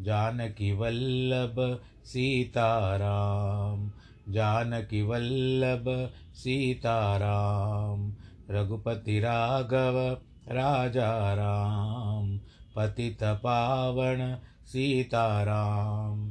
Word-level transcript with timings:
जानकी 0.00 0.72
वल्लभ 0.72 1.80
सीताराम, 2.04 3.92
जानकी 4.32 5.02
वल्लभ 5.02 6.10
सीताराम, 6.34 8.12
रघुपति 8.50 9.20
राघव 9.20 10.18
राजा 10.48 11.34
राम, 11.34 12.40
पतित 12.76 13.18
पावन 13.22 14.38
सीताराम। 14.66 16.30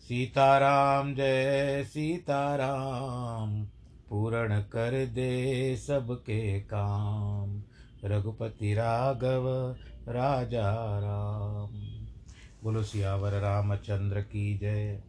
सीताराम 0.00 1.14
जय 1.14 1.84
सीताराम, 1.84 3.64
पूर्ण 4.08 4.60
कर 4.60 5.06
दे 5.06 5.76
सबके 5.76 6.60
काम। 6.60 7.62
रघुपति 8.04 8.74
राघव 8.74 9.76
राजा 10.08 10.98
राम। 10.98 11.89
बोलो, 12.62 12.82
सियावर 12.82 13.32
रामचंद्र 13.32 14.20
की 14.20 14.58
जय। 14.58 15.02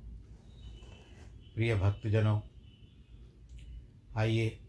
प्रिय 1.55 1.75
भक्तजनों, 1.75 2.39
आइए 4.17 4.59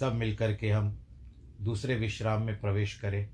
सब 0.00 0.14
मिलकर 0.14 0.52
के 0.54 0.70
हम 0.70 1.00
दूसरे 1.60 1.94
विश्राम 1.94 2.42
में 2.42 2.60
प्रवेश 2.60 2.94
करें। 3.00 3.28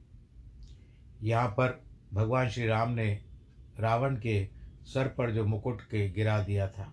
यहाँ 1.23 1.49
पर 1.49 1.85
भगवान 2.13 2.49
श्री 2.49 2.67
राम 2.67 2.91
ने 2.91 3.21
रावण 3.81 4.17
के 4.17 4.49
सर 4.85 5.09
पर 5.09 5.31
जो 5.31 5.45
मुकुट 5.45 5.83
के 5.83 6.09
गिरा 6.11 6.43
दिया 6.43 6.69
था, 6.69 6.93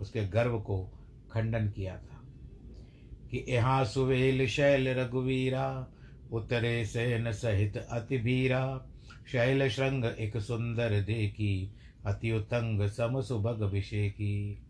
उसके 0.00 0.24
गर्व 0.24 0.58
को 0.60 0.84
खंडन 1.32 1.68
किया 1.68 1.96
था 1.96 2.22
कि 3.30 3.44
यहाँ 3.48 3.84
सुवेल 3.84 4.46
शैल 4.46 4.88
रघुवीरा, 4.88 5.86
उतरे 6.32 6.84
सेन 6.84 7.32
सहित 7.32 7.76
अति 7.76 8.18
भीरा 8.18 8.90
शैल 9.32 9.68
श्रृंग 9.68 10.04
एक 10.04 10.36
सुंदर 10.36 11.00
देखी, 11.00 11.74
अति 12.06 12.32
उतंग 12.32 12.88
सम 12.88 13.20
सुभग 13.20 13.60
अभिषेकी 13.60 14.62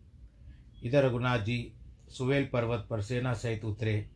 इधर 0.83 1.05
रघुनाथ 1.05 1.39
जी 1.39 1.73
सुवेल 2.09 2.45
पर्वत 2.45 2.87
पर 2.89 3.01
सेना 3.01 3.33
सहित 3.33 3.65
उतरे। 3.65 4.09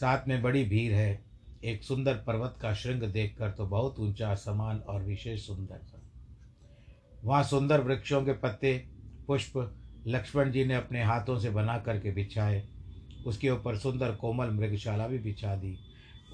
साथ 0.00 0.28
में 0.28 0.42
बड़ी 0.42 0.64
भीड़ 0.64 0.92
है। 0.92 1.24
एक 1.64 1.82
सुंदर 1.82 2.14
पर्वत 2.14 2.56
का 2.62 2.74
श्रृंग 2.74 3.02
देखकर 3.02 3.50
तो 3.50 3.66
बहुत 3.66 3.98
ऊँचा, 3.98 4.34
समान 4.34 4.78
और 4.78 5.02
विशेष 5.02 5.46
सुंदर 5.46 5.76
था। 5.76 6.02
वहाँ 7.24 7.42
सुंदर 7.42 7.80
वृक्षों 7.80 8.22
के 8.24 8.32
पत्ते, 8.32 8.86
पुष्प, 9.26 9.74
लक्ष्मण 10.06 10.50
जी 10.50 10.64
ने 10.64 10.74
अपने 10.74 11.02
हाथों 11.02 11.38
से 11.38 11.50
बना 11.50 11.78
करके 11.78 12.10
बिछाए। 12.10 12.68
उसके 13.26 13.50
ऊपर 13.50 13.78
सुंदर 13.78 14.14
कोमल 14.14 14.50
मृगशाला 14.50 15.08
भी 15.08 15.18
बिछा 15.18 15.56
दी। 15.56 15.78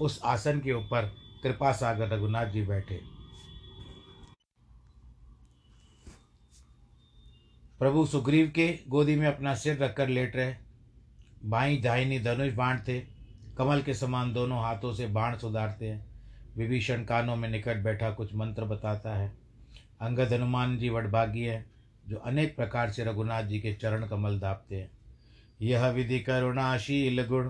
उस 0.01 0.21
आसन 0.25 0.59
के 0.59 0.73
ऊपर 0.73 1.11
कृपा 1.43 1.71
सागर 1.71 2.09
रघुनाथ 2.09 2.45
जी 2.45 2.61
बैठे। 2.61 3.14
प्रभु 7.79 8.05
सुग्रीव 8.05 8.47
के 8.47 8.79
गोदी 8.87 9.15
में 9.15 9.27
अपना 9.27 9.55
सिर 9.55 9.77
रखकर 9.77 10.07
लेट 10.07 10.35
रहे। 10.35 10.53
बाई 11.45 11.77
दाहिनी 11.77 12.19
धनुष 12.19 12.53
थे 12.87 12.99
कमल 13.57 13.81
के 13.81 13.93
समान 13.93 14.33
दोनों 14.33 14.61
हाथों 14.61 14.93
से 14.93 15.07
बाण 15.07 15.37
सुधारते। 15.37 15.89
हैं 15.89 16.05
विभीषण 16.57 17.03
कानों 17.03 17.35
में 17.35 17.49
निकट 17.49 17.77
बैठा 17.77 18.11
कुछ 18.11 18.35
मंत्र 18.35 18.65
बताता 18.65 19.15
है। 19.15 19.33
अंगद 20.01 20.33
हनुमान 20.33 20.77
जी 20.77 20.89
वडभागी 20.89 21.41
है, 21.41 21.65
जो 22.07 22.17
अनेक 22.17 22.55
प्रकार 22.55 22.89
से 22.89 23.03
रघुनाथ 23.03 23.43
जी 23.43 23.59
के 23.59 23.73
चरण 23.73 24.07
कमल 24.07 24.39
दापते 24.39 24.75
हैं। 24.75 24.91
यह 25.61 25.87
विधि 25.87 26.19
करुणाशील 26.19 27.25
गुण 27.25 27.49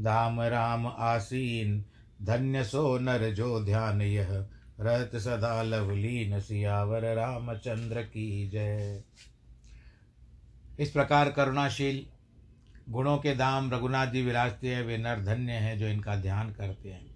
धाम 0.00 0.40
राम 0.40 0.86
आसीन, 0.86 1.84
धन्य 2.22 2.64
सो 2.64 2.98
नर 2.98 3.30
जो 3.30 3.64
ध्यान 3.64 4.02
यह 4.02 4.46
रहत 4.80 5.16
सदा 5.16 5.62
लवलीन 5.62 6.40
सियावर 6.40 7.14
रामचंद्र 7.14 8.02
की 8.02 8.48
जय। 8.48 9.02
इस 10.80 10.90
प्रकार 10.90 11.30
करुणाशील 11.30 12.06
गुणों 12.88 13.18
के 13.18 13.34
दाम 13.34 13.70
रघुनाथ 13.70 14.06
जी 14.06 14.22
विराजते 14.22 14.74
हैं, 14.74 14.82
वे 14.82 14.98
नर 14.98 15.24
धन्य 15.24 15.52
हैं 15.52 15.78
जो 15.78 15.86
इनका 15.86 16.16
ध्यान 16.16 16.52
करते 16.52 16.88
हैं। 16.88 17.06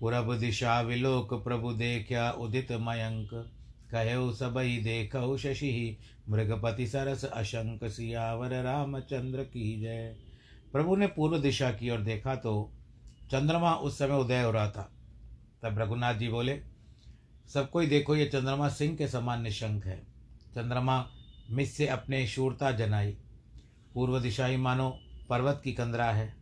पूरब 0.00 0.34
दिशा 0.34 0.80
विलोक 0.80 1.34
प्रभु 1.44 1.72
देखा 1.72 2.30
उदित 2.30 2.72
मयंक 2.72 3.30
कहो 3.90 4.32
सबई 4.32 4.76
देखो 4.76 5.36
शशि, 5.38 5.98
मृगपति 6.28 6.86
सरस 6.86 7.24
अशंक, 7.24 7.84
सियावर 7.84 8.62
रामचंद्र 8.62 9.42
की 9.42 9.80
जय। 9.80 10.16
प्रभु 10.72 10.96
ने 10.96 11.06
पूर्व 11.06 11.38
दिशा 11.38 11.70
की 11.70 11.90
ओर 11.90 11.98
देखा 11.98 12.34
तो 12.34 12.72
चंद्रमा 13.30 13.74
उस 13.74 13.98
समय 13.98 14.18
उदय 14.20 14.42
हो 14.42 14.50
रहा 14.50 14.70
था। 14.70 14.92
तब 15.62 15.78
रघुनाथ 15.78 16.14
जी 16.14 16.28
बोले, 16.28 16.60
सब 17.48 17.70
कोई 17.70 17.86
देखो, 17.86 18.16
ये 18.16 18.26
चंद्रमा 18.26 18.68
सिंह 18.68 18.96
के 18.96 19.08
समान 19.08 19.42
निशंक 19.42 19.86
है। 19.86 19.98
चंद्रमा 20.54 21.10
मिस 21.50 21.76
से 21.76 21.86
अपने 21.86 22.26
शूरता 22.26 22.72
जनाई। 22.72 23.16
पूर्व 23.94 24.20
दिशा 24.20 24.46
ही 24.46 24.56
मानो, 24.56 25.00
पर्वत 25.28 25.60
की 25.64 25.72
कंदरा 25.72 26.12
है। 26.12 26.36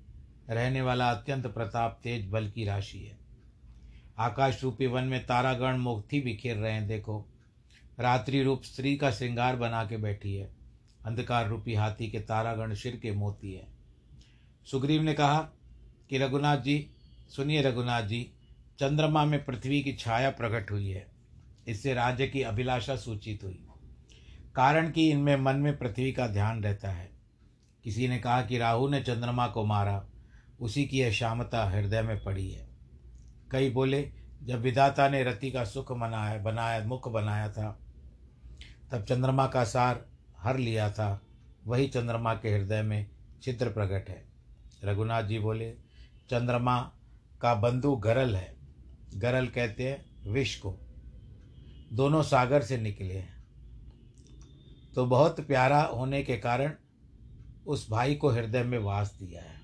रहने 0.51 0.83
वाला 0.83 1.11
अत्यंत 1.11 1.47
प्रताप 1.47 2.01
तेज 2.03 2.29
बल 2.29 2.51
की 2.51 2.65
राशि 2.65 2.99
है। 2.99 3.19
आकाश 4.19 4.63
रूपी 4.63 4.87
वन 4.87 5.05
में 5.05 5.27
तारागण 5.27 5.77
मोक्ति 5.77 6.21
बिखेर 6.21 6.57
रहे 6.57 6.73
हैं, 6.73 6.89
देखो। 6.89 7.29
रात्रि 8.01 8.43
रूप 8.43 8.63
स्त्री 8.63 8.97
का 8.97 9.11
श्रृंगार 9.11 9.57
बना 9.57 9.85
के 9.85 9.97
बैठी 9.97 10.35
है। 10.35 10.55
अंधकार 11.05 11.49
रूपी 11.49 11.75
हाथी 11.75 12.11
के 12.11 12.21
तारागण 12.21 12.75
शिर 12.75 12.97
के 12.97 13.13
मोती 13.13 13.53
है। 13.53 13.67
सुग्रीव 14.71 15.03
ने 15.03 15.15
कहा 15.15 15.39
कि 16.11 16.19
रघुनाथ 16.19 16.57
जी, 16.57 16.91
सुनिए 17.37 17.63
रघुनाथ 17.63 18.03
जी, 18.03 18.31
चंद्रमा 18.79 19.25
में 19.25 19.45
पृथ्वी 19.45 19.83
की 19.83 19.93
छाया 19.93 20.31
प्रकट 20.31 20.71
हुई 20.71 20.91
है। 20.91 21.07
इससे 21.69 21.95
राज्य 21.95 22.27
की 22.27 22.43
अभिलाषा 22.43 22.97
सूचित 22.97 23.45
हुई। 23.45 23.67
कारण 24.57 24.91
कि 24.91 25.11
इनमें 25.11 25.37
मन 25.37 25.57
में 25.57 25.79
पृथ्वी 25.79 26.13
का 26.13 26.27
ध्यान 26.27 26.65
रहता 26.65 26.91
है। 26.91 27.11
किसी 27.85 28.09
ने 28.09 28.19
कहा 28.19 28.43
कि 28.43 28.59
राहु 28.59 28.89
ने 28.89 29.01
चंद्रमा 29.01 29.49
को 29.49 29.65
मारा, 29.65 30.07
उसी 30.61 30.85
की 30.85 30.99
यह 31.01 31.31
हृदय 31.55 32.03
में 32.03 32.25
पड़ी 32.25 32.51
है। 32.51 32.69
कई 33.51 33.71
बोले, 33.71 34.13
जब 34.43 34.61
विधाता 34.61 35.09
ने 35.09 35.25
रति 35.25 35.51
का 35.51 35.65
सुख 35.65 35.93
मनाया, 35.93 36.43
बनाया, 36.43 36.85
मुख 36.85 37.09
बनाया 37.09 37.53
था, 37.53 37.81
तब 38.93 39.05
चंद्रमा 39.05 39.47
का 39.47 39.65
सार 39.65 40.07
हर 40.39 40.57
लिया 40.57 40.91
था, 40.91 41.23
वही 41.67 41.87
चंद्रमा 41.87 42.35
के 42.35 42.51
हृदय 42.51 42.83
में 42.83 43.07
चित्र 43.43 43.69
प्रकट 43.69 44.09
है। 44.09 44.25
रघुनाथ 44.85 45.23
जी 45.23 45.39
बोले, 45.39 45.71
चंद्रमा 46.31 46.93
का 47.41 47.55
बंधु 47.55 47.97
गरल 47.97 48.37
है। 48.37 48.57
गरल 49.15 49.47
कहते 49.47 49.91
हैं 49.91 50.31
विष 50.33 50.57
को। 50.57 50.79
दोनों 51.93 52.23
सागर 52.23 52.63
से 52.63 52.79
निकले 52.79 53.15
हैं। 53.15 53.34
तो 54.95 55.07
बहुत 55.07 55.41
प्यारा 55.41 55.83
होने 55.83 56.23
के 56.23 56.37
कारण 56.37 56.73
उस 57.67 57.91
भाई 57.91 58.15
को 58.15 58.29
हृदय 58.31 58.63
में 58.63 58.79
वास 58.79 59.19
दिया 59.23 59.43
है। 59.43 59.61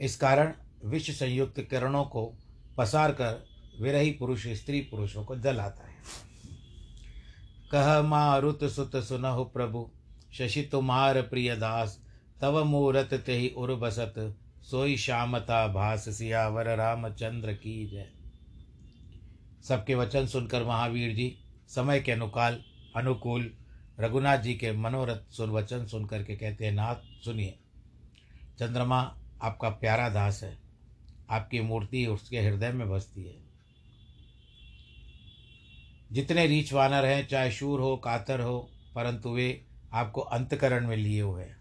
इस 0.00 0.16
कारण 0.16 0.52
विष 0.84 1.18
संयुक्त 1.18 1.60
किरणों 1.60 2.04
को 2.04 2.34
पसार 2.76 3.12
कर 3.12 3.46
विरही 3.80 4.10
पुरुष, 4.10 4.46
स्त्री 4.46 4.80
पुरुषों 4.80 5.24
को 5.24 5.36
जलाता 5.36 5.86
है। 5.86 5.96
कह 7.72 8.02
मारुत 8.02 8.64
सुत 8.64 8.96
सुनहु 8.96 9.44
प्रभु, 9.44 9.90
शशि 10.32 10.62
तुम्हार 10.62 11.22
प्रिय 11.22 11.56
दास, 11.56 12.00
तव 12.40 12.64
मूरत 12.64 13.14
तेहि 13.14 13.48
उर्बसत 13.48 14.14
सोई 14.62 14.96
श्यामता 14.96 15.68
भास 15.68 16.08
सियावर 16.08 16.76
रामचंद्र 16.76 17.52
की 17.52 17.86
जय। 17.86 18.08
सबके 19.68 19.94
वचन 19.94 20.26
सुनकर 20.26 20.64
महावीर 20.64 21.14
जी, 21.14 21.38
समय 21.68 22.00
के 22.00 22.12
अनुकाल 22.12 22.62
अनुकूल। 22.96 23.54
रघुनाथ 24.00 24.38
जी 24.38 24.54
के 24.54 24.72
मनोरथ 24.72 25.32
सुन 25.32 25.50
वचन 25.50 25.86
सुन 25.86 26.06
करके 26.06 26.36
कहते 26.36 26.64
हैं, 26.64 26.72
नाथ, 26.72 26.94
सुनिए। 27.24 27.58
चंद्रमा 28.58 29.18
आपका 29.42 29.68
प्यारा 29.68 30.08
दास 30.08 30.42
है। 30.42 30.58
आपकी 31.30 31.60
मूर्ति 31.60 32.06
उसके 32.06 32.40
हृदय 32.40 32.72
में 32.72 32.90
बसती 32.90 33.24
है। 33.24 33.52
जितने 36.12 36.46
रीछ 36.46 36.72
वानर 36.72 37.04
हैं, 37.04 37.28
चाहे 37.28 37.50
शूर 37.50 37.80
हो, 37.80 37.96
कातर 37.96 38.40
हो, 38.40 38.70
परंतु 38.94 39.30
वे 39.30 39.64
आपको 39.92 40.20
अंतकरण 40.20 40.86
में 40.86 40.96
लिए 40.96 41.22
हुए 41.22 41.44
हैं। 41.44 41.56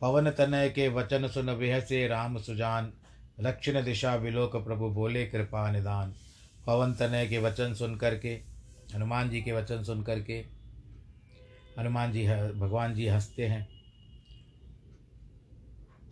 पवन 0.00 0.30
तनय 0.30 0.68
के 0.68 0.88
वचन 0.88 1.28
सुन 1.28 1.50
वेह 1.50 1.80
से 1.80 2.08
राम 2.08 2.38
सुजान, 2.38 2.92
दक्षिण 3.40 3.82
दिशा 3.82 4.14
विलोक 4.14 4.56
प्रभु 4.56 4.88
बोले, 4.88 5.26
कृपा 5.26 5.70
निदान। 5.70 6.14
पवन 6.66 6.94
तनय 6.94 7.26
के 7.26 7.38
वचन 7.38 7.74
सुन 7.74 7.96
करके 7.96 8.55
हनुमान 8.94 9.30
जी 9.30 9.42
के 9.42 9.52
वचन 9.52 9.82
सुन 9.82 10.02
करके 10.02 10.44
हनुमान 11.78 12.12
जी, 12.12 12.26
भगवान 12.52 12.94
जी 12.94 13.06
हँसते 13.08 13.46
हैं 13.46 13.66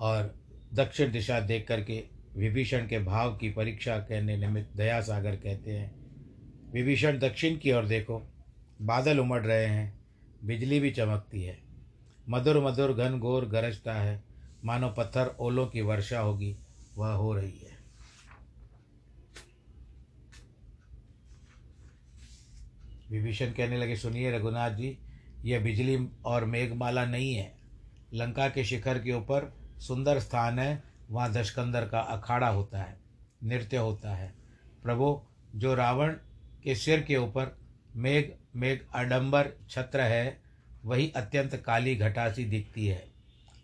और 0.00 0.35
दक्षिण 0.75 1.12
दिशा 1.12 1.41
देख 1.41 1.67
करके 1.69 2.03
विभीषण 2.37 2.87
के 2.87 2.99
भाव 2.99 3.37
की 3.37 3.50
परीक्षा 3.50 3.99
करने 3.99 4.37
निमित्त 4.37 4.76
दया 4.76 5.00
सागर 5.00 5.37
कहते 5.37 5.73
हैं, 5.73 5.94
विभीषण 6.73 7.19
दक्षिण 7.19 7.56
की 7.56 7.73
ओर 7.73 7.85
देखो, 7.85 8.23
बादल 8.82 9.19
उमड़ 9.19 9.43
रहे 9.43 9.67
हैं, 9.67 9.93
बिजली 10.44 10.81
भी 10.81 10.91
चमकती 10.91 11.43
है, 11.43 11.59
मधुर 12.29 12.59
मधुर 12.65 12.93
घन 12.93 13.19
घोर 13.19 13.44
गरजता 13.44 13.94
है, 13.94 14.23
मानो 14.65 14.88
पत्थर 14.88 15.35
ओलों 15.41 15.67
की 15.67 15.81
वर्षा 15.81 16.20
होगी, 16.20 16.56
वह 16.97 17.12
हो 17.12 17.32
रही 17.35 17.59
है। 17.59 17.63
विभीषण 23.14 23.46
कहने 23.46 23.78
लगे, 23.78 23.96
सुनिए 23.96 24.38
रघुनाथ 24.38 24.70
जी, 24.70 24.99
यह 25.44 25.61
बिजली 25.61 26.08
और 26.25 26.44
मेघमाला 26.44 27.05
नहीं 27.05 27.34
है। 27.34 27.58
लंका 28.14 28.49
के 28.49 28.64
शिखर 28.64 28.99
के 28.99 29.12
ऊपर 29.12 29.55
सुंदर 29.78 30.20
स्थान 30.20 30.58
है, 30.58 30.82
वहाँ 31.11 31.32
दशकंदर 31.32 31.88
का 31.88 32.00
अखाड़ा 32.00 32.49
होता 32.49 32.78
है, 32.78 33.00
नृत्य 33.44 33.76
होता 33.76 34.14
है। 34.14 34.34
प्रभु, 34.82 35.22
जो 35.55 35.75
रावण 35.75 36.12
के 36.64 36.75
सिर 36.75 37.00
के 37.00 37.16
ऊपर 37.16 37.58
मेघ 37.96 38.31
मेघ 38.56 38.78
अडंबर 38.94 39.50
छत्र 39.70 40.00
है, 40.00 40.40
वही 40.84 41.12
अत्यंत 41.17 41.56
काली 41.56 41.96
घटासी 41.96 42.44
दिखती 42.44 42.87
है। 42.87 43.05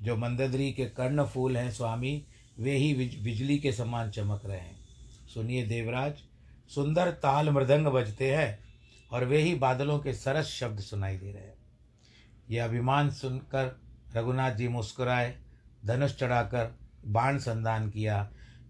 जो 0.03 0.17
मंदद्री 0.17 0.73
के 0.73 0.85
कर्ण 0.85 1.25
फूल 1.25 1.57
हैं, 1.57 1.71
स्वामी, 1.71 2.27
वे 2.59 2.77
ही 2.77 2.95
बिजली 3.25 3.59
के 3.59 3.73
समान 3.73 4.11
चमक 4.11 4.43
रहे 4.47 4.59
हैं। 4.59 4.81
सुनिए 5.35 5.67
देवराज, 5.67 6.15
सुंदर 6.69 7.11
ताल 7.11 7.51
मृदंग 7.51 7.87
बजते 7.87 8.37
हैं 8.37 8.70
और 9.13 9.25
वे 9.25 9.39
ही 9.39 9.55
बादलों 9.55 9.99
के 9.99 10.13
सरस 10.13 10.47
शब्द 10.47 10.81
सुनाई 10.81 11.17
दे 11.17 11.33
रहे 11.33 12.55
यह 12.55 12.65
अभिमान 12.65 13.11
सुनकर 13.11 13.81
रघुनाथ 14.17 14.53
जी 14.53 14.69
मुस्कुराए, 14.69 15.35
धनुष 15.87 16.17
चढ़ाकर 16.17 16.75
बाण 17.07 17.39
संदान 17.39 17.91
किया 17.91 18.23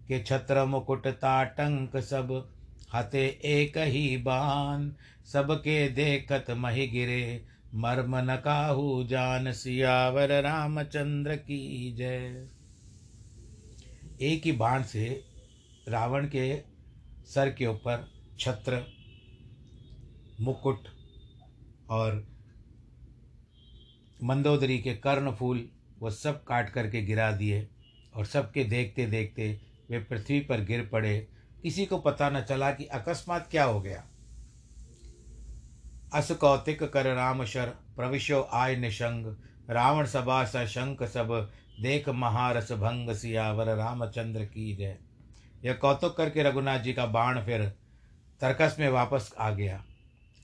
कि 0.07 0.19
छत्र, 0.19 0.65
मुकुट, 0.65 1.07
ताटंक 1.07 1.97
सब 1.97 2.51
हते 2.93 3.25
एक 3.45 3.77
ही 3.77 4.17
बान 4.17 4.95
सबके 5.25 5.87
देखत 5.89 6.51
मही 6.51 6.87
गिरे। 6.87 7.45
मर्म 7.75 8.15
न 8.17 8.35
काहू 8.35 9.03
जान 9.03 9.51
सियावर 9.51 10.31
रामचंद्र 10.41 11.35
की 11.35 11.93
जय। 11.97 12.47
एक 14.21 14.45
ही 14.45 14.51
बाण 14.51 14.83
से 14.83 15.23
रावण 15.87 16.27
के 16.27 16.61
सर 17.25 17.51
के 17.51 17.67
ऊपर 17.67 18.07
छत्र 18.39 18.83
मुकुट 20.41 20.87
और 21.89 22.27
मंदोदरी 24.23 24.79
के 24.79 24.93
कर्ण 24.93 25.31
फूल 25.31 25.69
वो 25.99 26.09
सब 26.09 26.43
काट 26.43 26.69
करके 26.69 27.01
गिरा 27.01 27.31
दिए 27.31 27.67
और 28.15 28.25
सबके 28.25 28.63
देखते 28.63 29.05
देखते 29.05 29.61
वे 29.89 29.99
पृथ्वी 29.99 30.39
पर 30.39 30.61
गिर 30.61 30.89
पड़े। 30.91 31.27
किसी 31.63 31.85
को 31.85 31.97
पता 31.97 32.29
न 32.29 32.41
चला 32.41 32.71
कि 32.71 32.85
अकस्मात 32.85 33.47
क्या 33.51 33.63
हो 33.63 33.81
गया। 33.81 34.03
अस 36.13 36.31
कौतिक 36.31 36.83
कर 36.83 37.15
राम 37.15 37.45
शर, 37.45 37.67
प्रविशो 37.95 38.41
आय 38.41 38.75
निशंग, 38.75 39.35
रावण 39.69 40.05
सभा 40.05 40.45
स 40.45 40.55
शंख 40.55 41.03
सब, 41.03 41.51
देख 41.81 42.09
महारस 42.09 42.71
भंग 42.71 43.13
सियावर, 43.15 43.75
रामचंद्र 43.75 44.45
की 44.45 44.75
जय। 44.75 44.97
यह 45.65 45.73
कौतुक 45.73 46.17
करके 46.17 46.43
रघुनाथ 46.43 46.79
जी 46.79 46.93
का 46.93 47.05
बाण 47.05 47.45
फिर 47.45 47.65
तर्कस 48.41 48.75
में 48.79 48.89
वापस 48.89 49.33
आ 49.39 49.49
गया। 49.51 49.85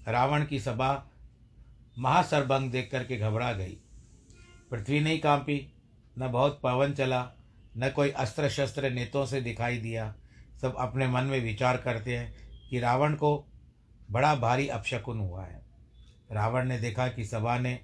रावण 0.07 0.45
की 0.45 0.59
सभा 0.59 1.11
महासरभंग 1.99 2.71
देख 2.71 2.89
करके 2.91 3.17
घबरा 3.17 3.53
गई। 3.53 3.77
पृथ्वी 4.71 4.99
नहीं 4.99 5.19
कांपी, 5.19 5.73
न 6.19 6.27
बहुत 6.27 6.59
पवन 6.63 6.93
चला, 6.93 7.31
न 7.77 7.89
कोई 7.89 8.09
अस्त्र 8.09 8.49
शस्त्र 8.49 8.89
नेतों 8.89 9.25
से 9.25 9.41
दिखाई 9.41 9.77
दिया। 9.77 10.15
सब 10.61 10.75
अपने 10.77 11.07
मन 11.07 11.23
में 11.23 11.39
विचार 11.39 11.77
करते 11.77 12.17
हैं 12.17 12.35
कि 12.69 12.79
रावण 12.79 13.13
को 13.13 13.47
बड़ा 14.11 14.35
भारी 14.35 14.67
अपशकुन 14.67 15.19
हुआ 15.19 15.45
है। 15.45 15.65
रावण 16.31 16.67
ने 16.67 16.79
देखा 16.79 17.07
कि 17.07 17.25
सभा 17.25 17.59
ने 17.59 17.79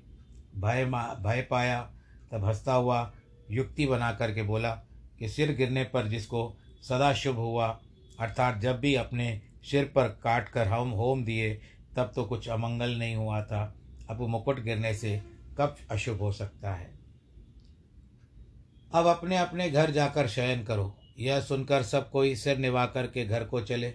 भय 0.56 0.86
भय 1.20 1.42
पाया। 1.42 1.94
तब 2.32 2.46
हंसता 2.46 2.74
हुआ 2.74 3.14
युक्ति 3.52 3.86
बना 3.86 4.12
करके 4.12 4.44
बोला 4.44 4.76
कि 5.20 5.30
सिर 5.30 5.56
गिरने 5.56 5.84
पर 5.84 6.08
जिसको 6.08 6.58
सदा 6.82 7.14
शुभ 7.14 7.36
हुआ, 7.36 7.80
अर्थात 8.20 8.58
जब 8.58 8.80
भी 8.80 8.96
अपने 8.96 9.42
सिर 9.72 9.86
पर 9.86 10.08
काट 10.08 10.50
कर 10.50 10.68
हम 10.68 10.90
होम 10.90 11.26
दिए 11.26 11.62
तब 11.96 12.12
तो 12.16 12.24
कुछ 12.24 12.48
अमंगल 12.50 12.98
नहीं 12.98 13.16
हुआ 13.16 13.42
था। 13.44 13.64
अब 14.10 14.22
मुकुट 14.22 14.60
गिरने 14.60 14.94
से 14.94 15.22
कब 15.58 15.76
अशुभ 15.92 16.20
हो 16.20 16.32
सकता 16.32 16.74
है? 16.74 16.92
अब 18.94 19.06
अपने 19.06 19.38
अपने 19.38 19.70
घर 19.70 19.92
जाकर 19.92 20.28
शयन 20.28 20.64
करो। 20.64 20.96
यह 21.20 21.40
सुनकर 21.42 21.84
सब 21.84 22.10
कोई 22.12 22.36
सिर 22.36 22.58
निभा 22.58 22.86
कर 22.86 23.08
के 23.08 23.26
घर 23.26 23.44
को 23.44 23.62
चले। 23.62 23.94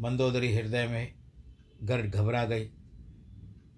मंदोदरी 0.00 0.52
हृदय 0.54 0.86
में 0.86 1.12
घर 1.82 2.02
घबरा 2.02 2.44
गई, 2.44 2.64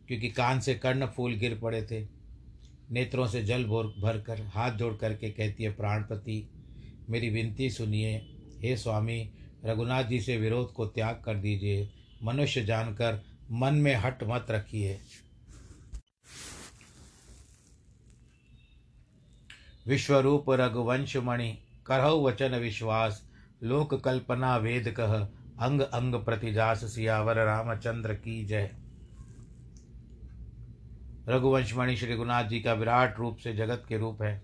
क्योंकि 0.08 0.28
कान 0.28 0.60
से 0.60 0.74
कर्ण 0.74 1.06
फूल 1.06 1.34
गिर 1.34 1.58
पड़े 1.58 1.82
थे। 1.82 2.06
नेत्रों 2.90 3.26
से 3.26 3.42
जल 3.42 3.64
भोर 3.64 3.86
भर 4.00 4.20
कर 4.20 4.40
हाथ 4.42 4.70
जोड़ 4.70 4.94
करके 4.94 5.30
कहती 5.30 5.64
है, 5.64 5.72
प्राणपति, 5.72 6.48
मेरी 7.10 7.30
विनती 7.30 7.70
सुनिए। 7.70 8.16
हे 8.62 8.76
स्वामी, 8.76 9.32
रघुनाथ 9.64 10.04
जी 10.04 10.20
से 10.20 10.36
विरोध 10.36 10.72
को 10.72 10.86
त्याग 10.86 11.22
कर 11.24 11.34
दीजिए। 11.34 11.88
मनुष्य 12.22 12.64
जानकर 12.64 13.22
मन 13.50 13.74
में 13.74 13.94
हट 13.94 14.24
मत 14.24 14.46
रखिए। 14.50 15.00
विश्वरूप 19.86 20.44
रघुवंश 20.50 21.16
मणि 21.16 21.58
करहु 21.86 22.26
वचन 22.26 22.54
विश्वास, 22.54 23.28
लोक 23.62 24.04
कल्पना 24.04 24.56
वेद 24.56 24.94
कह, 25.00 25.12
अंग 25.66 25.80
अंग 25.80 26.14
प्रतिजास 26.14 26.84
सियावर 26.84 27.36
रामचंद्र 27.36 28.14
की 28.14 28.44
जय। 28.44 28.74
रघुवंश 31.28 31.74
मणि 31.74 31.96
श्री 31.96 32.14
रघुनाथ 32.14 32.44
जी 32.44 32.60
का 32.60 32.72
विराट 32.72 33.18
रूप 33.18 33.38
से 33.38 33.52
जगत 33.52 33.84
के 33.88 33.98
रूप 33.98 34.22
है। 34.22 34.42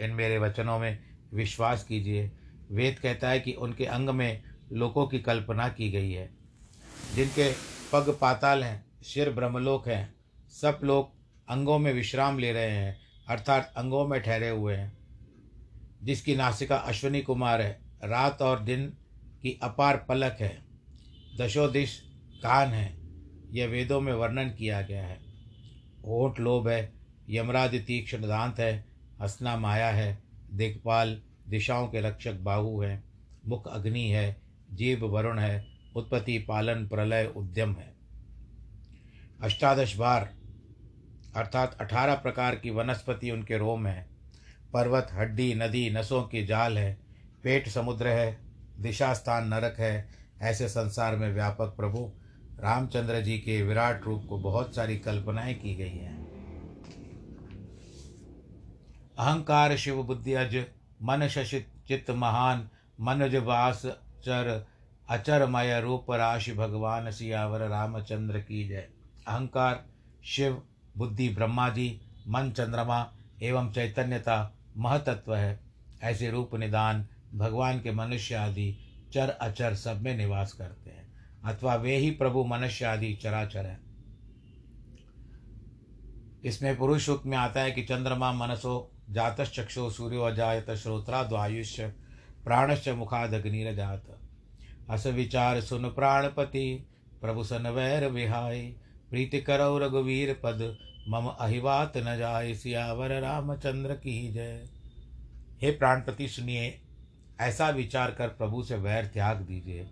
इन 0.00 0.10
मेरे 0.10 0.38
वचनों 0.38 0.78
में 0.78 0.98
विश्वास 1.34 1.84
कीजिए। 1.84 2.32
वेद 2.70 2.98
कहता 2.98 3.28
है 3.28 3.40
कि 3.40 3.52
उनके 3.52 3.84
अंग 3.84 4.10
में 4.10 4.42
लोकों 4.72 5.06
की 5.06 5.18
कल्पना 5.18 5.68
की 5.68 5.90
गई 5.90 6.12
है। 6.12 6.30
जिनके 7.14 7.77
पग 7.92 8.18
पाताल 8.20 8.64
हैं, 8.64 8.86
सिर 9.02 9.30
ब्रह्मलोक 9.30 9.88
हैं। 9.88 10.14
सब 10.48 10.80
लोग 10.84 11.10
अंगों 11.48 11.78
में 11.78 11.92
विश्राम 11.92 12.38
ले 12.38 12.52
रहे 12.52 12.70
हैं, 12.70 12.98
अर्थात 13.28 13.74
अंगों 13.76 14.08
में 14.08 14.20
ठहरे 14.20 14.48
हुए 14.48 14.76
हैं। 14.76 14.98
जिसकी 16.02 16.36
नासिका 16.36 16.76
अश्विनी 16.76 17.20
कुमार 17.20 17.62
है, 17.62 17.80
रात 18.04 18.42
और 18.42 18.60
दिन 18.60 18.86
की 19.42 19.60
अपार 19.62 19.96
पलक 19.96 20.36
है। 20.40 20.62
दशो 21.40 21.68
दिश 21.68 22.02
कान 22.36 22.68
है, 22.68 22.98
यह 23.50 23.66
वेदों 23.66 24.00
में 24.00 24.12
वर्णन 24.12 24.48
किया 24.48 24.82
गया 24.82 25.06
है। 25.06 25.20
ओट 26.04 26.40
लोभ 26.40 26.68
है, 26.68 26.92
यमराज 27.30 27.74
तीक्ष्ण 27.74 28.28
दांत 28.28 28.60
है, 28.60 28.84
हसना 29.20 29.56
माया 29.56 29.88
है 29.88 30.22
दिग्पाल 30.52 31.22
दिशाओं 31.48 31.88
के 31.88 32.00
रक्षक 32.00 32.34
बाहु 32.34 32.80
हैं। 32.80 33.04
मुख 33.46 33.68
अग्नि 33.68 34.08
है 34.08 34.42
जीव 34.72 35.06
वरुण 35.06 35.38
है 35.38 35.77
उत्पत्ति, 35.96 36.38
पालन, 36.38 36.88
प्रलय, 36.88 37.32
उद्यम 37.36 37.72
है। 37.72 37.94
अष्टादश 39.42 39.96
बार 39.96 40.34
अर्थात 41.36 41.76
अठारह 41.80 42.14
प्रकार 42.14 42.56
की 42.56 42.70
वनस्पति 42.70 43.30
उनके 43.30 43.58
रोम 43.58 43.86
है। 43.86 44.08
पर्वत, 44.72 45.08
हड्डी, 45.12 45.54
नदी, 45.54 45.90
नसों 45.90 46.22
के 46.22 46.46
जाल 46.46 46.78
है। 46.78 46.98
पेट 47.42 47.68
समुद्र 47.68 48.08
है। 48.08 48.38
दिशा 48.78 49.14
स्थान 49.14 49.48
नरक 49.48 49.76
है। 49.78 50.08
ऐसे 50.40 50.68
संसार 50.68 51.16
में 51.16 51.34
व्यापक 51.34 51.66
प्रभु 51.66 52.12
रामचंद्र 52.60 53.20
जी 53.20 53.38
के 53.38 53.62
विराट 53.62 54.04
रूप 54.04 54.26
को 54.28 54.38
बहुत 54.38 54.74
सारी 54.74 54.98
कल्पनाएँ 54.98 55.54
की 55.54 55.74
गई 55.74 55.96
हैं। 55.96 56.28
अहंकार, 59.18 59.76
शिव 59.76 60.02
बुद्धि, 60.02 60.32
अज, 60.32 60.64
मन 61.02 61.28
शशि 61.28 61.66
चित्त 61.88 62.10
महान, 62.10 62.70
मनज 63.00 63.36
वास, 63.36 63.82
चर 64.24 64.66
अचरमय 65.08 65.80
रूप 65.80 66.10
राशि 66.10 66.52
भगवान 66.52 67.10
सियावर 67.10 67.60
रामचंद्र 67.60 68.38
की 68.38 68.68
जय। 68.68 68.88
अहंकार, 69.28 69.84
शिव, 70.24 70.62
बुद्धि 70.96 71.28
ब्रह्मा 71.28 71.68
जी 71.68 72.00
मन, 72.28 72.50
चंद्रमा 72.50 73.12
एवं 73.42 73.72
चैतन्यता 73.72 74.54
महतत्व 74.76 75.34
है। 75.34 75.60
ऐसे 76.02 76.30
रूप 76.30 76.54
निदान 76.54 77.06
भगवान 77.34 77.80
के 77.80 77.92
मनुष्य 77.92 78.34
आदि 78.34 78.78
चर 79.12 79.28
अचर 79.28 79.74
सब 79.74 80.02
में 80.02 80.16
निवास 80.16 80.52
करते 80.52 80.90
हैं, 80.90 81.08
अथवा 81.44 81.74
वे 81.74 81.96
ही 81.96 82.10
प्रभु 82.10 82.44
मनुष्य 82.44 82.84
आदि 82.84 83.14
चराचर 83.14 83.66
है। 83.66 83.80
इसमें 86.44 86.76
पुरुष 86.76 87.06
सुख 87.06 87.26
में 87.26 87.36
आता 87.36 87.60
है 87.60 87.70
कि 87.70 87.82
चंद्रमा 87.82 88.32
मनसो 88.32 88.92
जातश्चक्षु 89.10 89.90
सूर्यो 89.90 90.22
अजायत 90.22 90.70
श्रोत्राद्वायुष्य 90.70 91.88
प्राणश्च 92.44 92.88
मुखाद 92.88 93.34
अग्निरजात 93.34 94.02
अस 94.88 95.06
विचार 95.06 95.60
सुन 95.60 95.88
प्राणपति 95.90 96.66
प्रभु 97.20 97.44
सन 97.44 97.66
वैर 97.66 98.06
विहाय 98.08 98.60
प्रीति 99.10 99.40
करो 99.40 99.76
रघुवीर 99.78 100.32
पद 100.42 100.62
मम 101.08 101.26
अहिवात 101.30 101.96
न 101.96 102.16
जाय 102.18 102.54
सियावर 102.54 103.20
रामचंद्र 103.20 103.94
की 103.96 104.16
जय 104.32 104.64
हे 105.62 105.70
प्राणपति 105.70 106.28
सुनिए 106.28 106.78
ऐसा 107.40 107.68
विचार 107.70 108.10
कर 108.10 108.28
प्रभु 108.28 108.62
से 108.62 108.76
वैर 108.76 109.06
त्याग 109.06 109.40
दीजिए 109.42 109.86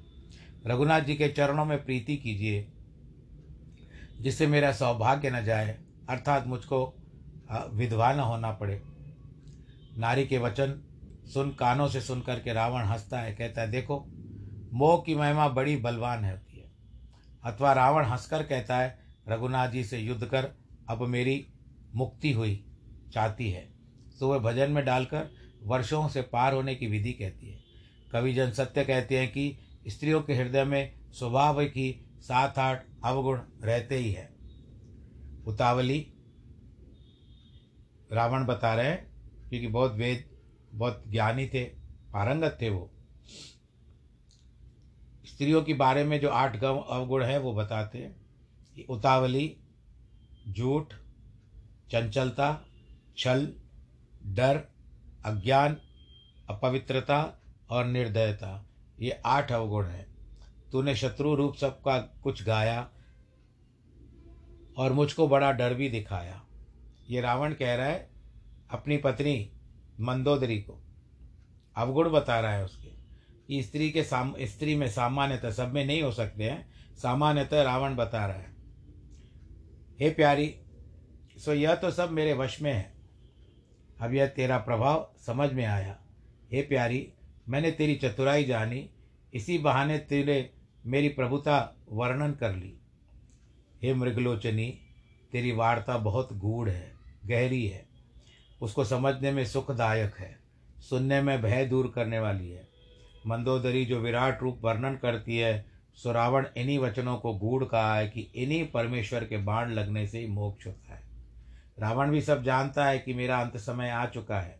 रघुनाथ 0.66 1.00
जी 1.00 1.14
के 1.14 1.28
चरणों 1.28 1.64
में 1.64 1.78
प्रीति 1.84 2.16
कीजिए 2.16 2.66
जिससे 4.20 4.46
मेरा 4.46 4.72
सौभाग्य 4.72 5.30
न 5.30 5.44
जाए 5.44 5.76
अर्थात 6.10 6.46
मुझको 6.46 6.84
विधवा 7.72 8.12
न 8.12 8.20
होना 8.20 8.50
पड़े 8.52 8.80
नारी 9.98 10.26
के 10.26 10.38
वचन 10.38 10.80
सुन 11.34 11.50
कानों 11.50 11.88
से 11.88 12.00
सुन 12.00 12.20
करके 12.20 12.52
रावण 12.52 12.84
हंसता 12.84 13.20
है 13.20 13.34
कहता 13.34 13.60
है 13.60 13.70
देखो 13.70 14.04
मोह 14.72 15.02
की 15.06 15.14
महिमा 15.14 15.48
बड़ी 15.48 15.76
बलवान 15.76 16.24
होती 16.24 16.58
है। 16.58 16.70
अथवा 17.44 17.72
रावण 17.72 18.04
हंसकर 18.04 18.42
कहता 18.42 18.78
है, 18.78 18.98
रघुनाथ 19.28 19.68
जी 19.68 19.84
से 19.84 19.98
युद्ध 19.98 20.26
कर, 20.26 20.50
अब 20.88 21.02
मेरी 21.02 21.46
मुक्ति 21.94 22.32
हुई, 22.32 22.64
चाहती 23.12 23.50
है। 23.50 23.72
तो 24.20 24.28
वह 24.28 24.38
भजन 24.38 24.70
में 24.70 24.84
डालकर 24.84 25.30
वर्षों 25.62 26.08
से 26.08 26.22
पार 26.22 26.54
होने 26.54 26.74
की 26.74 26.86
विधि 26.86 27.12
कहती 27.12 27.50
है। 27.50 27.60
कवि 28.12 28.32
जन 28.32 28.50
सत्य 28.50 28.84
कहते 28.84 29.18
हैं 29.18 29.32
कि 29.32 29.58
स्त्रियों 29.88 30.22
के 30.22 30.34
हृदय 30.34 30.64
में 30.64 30.94
स्वभाव 31.12 31.64
की 31.64 32.06
सात 32.18 32.58
आठ 32.58 32.86
अवगुण 33.04 33.40
रहते 33.62 33.96
ही 33.96 34.12
है। 34.12 34.36
उतावली। 35.46 36.12
रावण 38.12 38.46
बता 38.46 38.74
रहे 38.74 38.86
हैं, 38.86 39.12
क्योंकि 39.48 39.66
बहुत 39.66 39.94
वेद, 39.94 40.24
बहुत 40.74 41.04
ज्ञानी 41.08 41.46
थे, 41.46 41.64
पारंगत 42.12 42.58
थे 42.62 42.70
वो। 42.70 42.92
स्त्रियों 45.36 45.62
के 45.62 45.74
बारे 45.74 46.04
में 46.04 46.20
जो 46.20 46.28
आठ 46.28 46.56
गव 46.56 46.78
अवगुण 46.78 47.24
है, 47.24 47.38
वो 47.38 47.52
बताते 47.52 47.98
हैं। 47.98 48.16
उतावली, 48.86 49.56
झूठ, 50.48 50.94
चंचलता, 51.90 52.66
छल, 53.16 53.52
डर, 54.26 54.56
अज्ञान, 55.24 55.76
अपवित्रता 56.50 57.40
और 57.70 57.84
निर्दयता। 57.84 58.66
ये 59.00 59.10
आठ 59.10 59.52
अवगुण 59.52 59.86
हैं। 59.86 60.06
तूने 60.72 60.96
शत्रु 60.96 61.34
रूप 61.34 61.54
सबका 61.54 61.98
कुछ 61.98 62.42
गाया 62.42 62.90
और 64.78 64.92
मुझको 64.92 65.28
बड़ा 65.28 65.52
डर 65.52 65.74
भी 65.74 65.88
दिखाया। 65.88 66.42
ये 67.10 67.20
रावण 67.20 67.54
कह 67.54 67.74
रहा 67.74 67.86
है, 67.86 68.10
अपनी 68.70 68.96
पत्नी 68.96 69.52
मंदोदरी 70.00 70.58
को। 70.58 70.82
अवगुण 71.76 72.10
बता 72.10 72.40
रहा 72.40 72.52
है 72.52 72.64
उसके। 72.64 72.95
स्त्री 73.52 73.90
के 73.90 74.02
साम, 74.02 74.34
स्त्री 74.40 74.74
में 74.74 74.88
सामान्यतः, 74.88 75.50
सब 75.50 75.72
में 75.72 75.84
नहीं 75.84 76.02
हो 76.02 76.12
सकते 76.12 76.44
हैं। 76.44 76.68
सामान्यतः 76.96 77.62
रावण 77.62 77.96
बता 77.96 78.26
रहा 78.26 78.36
है। 78.36 78.56
हे 80.00 80.10
प्यारी, 80.10 80.54
सो 81.38 81.54
यह 81.54 81.74
तो 81.74 81.90
सब 81.90 82.10
मेरे 82.10 82.32
वश 82.32 82.62
में 82.62 82.72
है। 82.72 82.92
अब 84.00 84.14
यह 84.14 84.26
तेरा 84.26 84.58
प्रभाव 84.58 85.14
समझ 85.26 85.52
में 85.52 85.64
आया। 85.64 86.00
हे 86.52 86.62
प्यारी, 86.62 87.12
मैंने 87.48 87.70
तेरी 87.70 87.96
चतुराई 87.96 88.44
जानी। 88.44 88.90
इसी 89.34 89.58
बहाने 89.58 89.98
तेरे, 89.98 90.52
मेरी 90.86 91.08
प्रभुता 91.08 91.76
वर्णन 91.92 92.32
कर 92.32 92.56
ली। 92.56 92.78
हे 93.82 93.94
मृगलोचनी, 93.94 94.80
तेरी 95.32 95.52
वार्ता 95.52 95.98
बहुत 95.98 96.32
गूढ़ 96.32 96.68
है, 96.68 96.92
गहरी 97.26 97.66
है। 97.66 97.86
उसको 98.60 98.84
समझने 98.84 99.30
में 99.30 99.44
सुखदायक 99.44 100.16
है। 100.16 100.40
सुनने 100.78 101.22
में 101.22 101.42
भय 101.42 101.66
दूर 101.66 101.92
करने 101.94 102.18
वाली 102.18 102.50
है। 102.50 102.65
मंदोदरी 103.26 103.84
जो 103.84 103.98
विराट 103.98 104.42
रूप 104.42 104.60
वर्णन 104.62 104.96
करती 104.96 105.38
है 105.38 105.64
सुरावण 105.98 106.46
इन्हीं 106.56 106.78
वचनों 106.78 107.16
को 107.16 107.32
गूढ़ 107.34 107.64
कहा 107.64 107.94
है 107.96 108.08
कि 108.08 108.20
इन्हीं 108.34 108.66
परमेश्वर 108.66 109.24
के 109.24 109.36
बाण 109.36 109.70
लगने 109.70 110.06
से 110.06 110.18
ही 110.18 110.26
मोक्ष 110.26 110.66
होता 110.66 110.94
है। 110.94 111.02
रावण 111.78 112.10
भी 112.10 112.20
सब 112.20 112.42
जानता 112.42 112.84
है 112.84 112.98
कि 112.98 113.14
मेरा 113.14 113.40
अंत 113.40 113.56
समय 113.56 113.90
आ 113.90 114.04
चुका 114.06 114.40
है, 114.40 114.58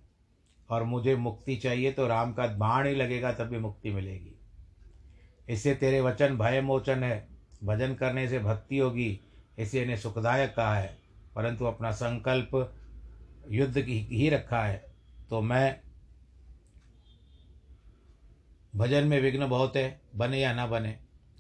और 0.69 0.83
मुझे 0.83 1.17
मुक्ति 1.17 1.57
चाहिए 1.57 1.93
तो 1.93 2.07
राम 2.07 2.33
का 2.33 2.47
बाण 2.57 2.87
ही 2.87 2.95
लगेगा 2.95 3.33
तभी 3.33 3.59
मुक्ति 3.59 3.91
मिलेगी। 3.91 4.35
इससे 5.49 5.75
तेरे 5.75 6.01
वचन 6.01 6.37
भय 6.39 6.61
मोचन 6.61 7.03
है, 7.03 7.27
भजन 7.65 7.95
करने 7.95 8.29
से 8.29 8.39
भक्ति 8.39 8.79
होगी, 8.79 9.21
इसे 9.59 9.83
इन्हें 9.83 9.97
सुखदायक 9.97 10.55
कहा 10.57 10.75
है। 10.75 10.97
परंतु 11.37 11.65
अपना 11.65 11.91
संकल्प 11.91 12.73
युद्ध 13.51 13.81
की 13.81 13.99
ही 14.11 14.29
रखा 14.29 14.63
है 14.65 14.85
तो 15.31 15.41
मैं 15.41 15.81
भजन 18.77 19.05
में 19.05 19.21
विघ्न 19.21 19.47
बहुत 19.47 19.77
है, 19.77 20.01
बने 20.17 20.41
या 20.41 20.53
ना 20.55 20.67
बने। 20.67 20.99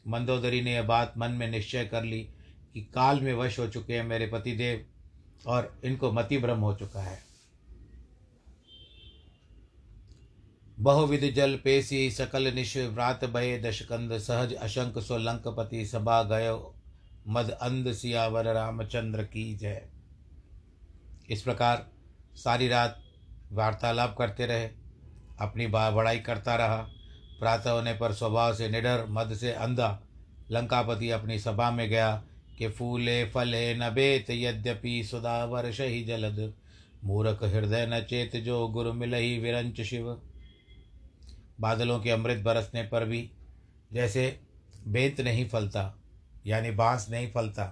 मंदोदरी 0.08 0.60
ने 0.62 0.74
यह 0.74 0.82
बात 0.82 1.14
मन 1.18 1.30
में 1.30 1.48
निश्चय 1.48 1.84
कर 1.84 2.04
ली 2.04 2.20
कि 2.74 2.80
काल 2.94 3.20
में 3.20 3.32
वश 3.34 3.58
हो 3.58 3.66
चुके 3.68 3.94
हैं 3.94 4.04
मेरे 4.04 4.26
पतिदेव 4.26 4.84
और 5.46 5.80
इनको 5.84 6.12
मति 6.12 6.38
भ्रम 6.38 6.58
हो 6.58 6.74
चुका 6.74 7.00
है। 7.00 7.18
बहुविध 10.78 11.30
जल 11.34 11.56
पेशी 11.56 12.10
सकल 12.10 12.52
निश 12.54 12.76
व्रात 12.76 13.24
भय 13.24 13.58
दशकंद 13.58 14.18
सहज 14.18 14.52
अशंक 14.54 14.98
सो 14.98 15.52
पति 15.52 15.84
सभा 15.86 16.22
गयो 16.22 16.74
मद 17.28 17.50
अंध 17.50 17.92
सियावर 17.92 18.52
रामचंद्र 18.54 19.22
की 19.22 19.54
जय। 19.56 19.88
इस 21.30 21.42
प्रकार 21.42 21.86
सारी 22.34 22.68
रात 22.68 23.02
वार्तालाप 23.52 24.14
करते 24.18 24.46
रहे, 24.46 24.68
अपनी 25.40 25.66
बड़ाई 25.66 26.18
करता 26.18 26.56
रहा। 26.56 26.86
प्रातः 27.40 27.70
होने 27.70 27.92
पर 27.92 28.12
स्वभाव 28.12 28.54
से 28.54 28.68
निडर, 28.68 29.04
मद 29.08 29.34
से 29.34 29.52
अंधा। 29.52 29.98
लंकापति 30.50 31.10
अपनी 31.10 31.38
सभा 31.38 31.70
में 31.70 31.88
गया 31.88 32.22
कि 32.58 32.68
फूले 32.68 33.24
फले 33.24 33.74
नबेत 33.74 34.30
यद्यपि 34.30 35.02
सुधा 35.04 35.44
वर्ष 35.44 35.80
ही 35.80 36.04
जलद। 36.04 36.54
मूरख 37.04 37.42
हृदय 37.44 37.86
न 37.86 38.00
चेत, 38.00 38.36
जो 38.36 38.66
गुरु 38.68 38.92
मिल 38.92 39.14
ही 39.14 39.38
विरंच 39.38 39.80
शिव। 39.80 40.20
बादलों 41.60 41.98
के 42.00 42.10
अमृत 42.10 42.38
बरसने 42.38 42.82
पर 42.82 43.04
भी 43.04 43.30
जैसे 43.92 44.40
बेंत 44.86 45.20
नहीं 45.20 45.48
फलता, 45.48 45.94
यानी 46.46 46.70
बाँस 46.70 47.08
नहीं 47.10 47.30
फलता, 47.32 47.64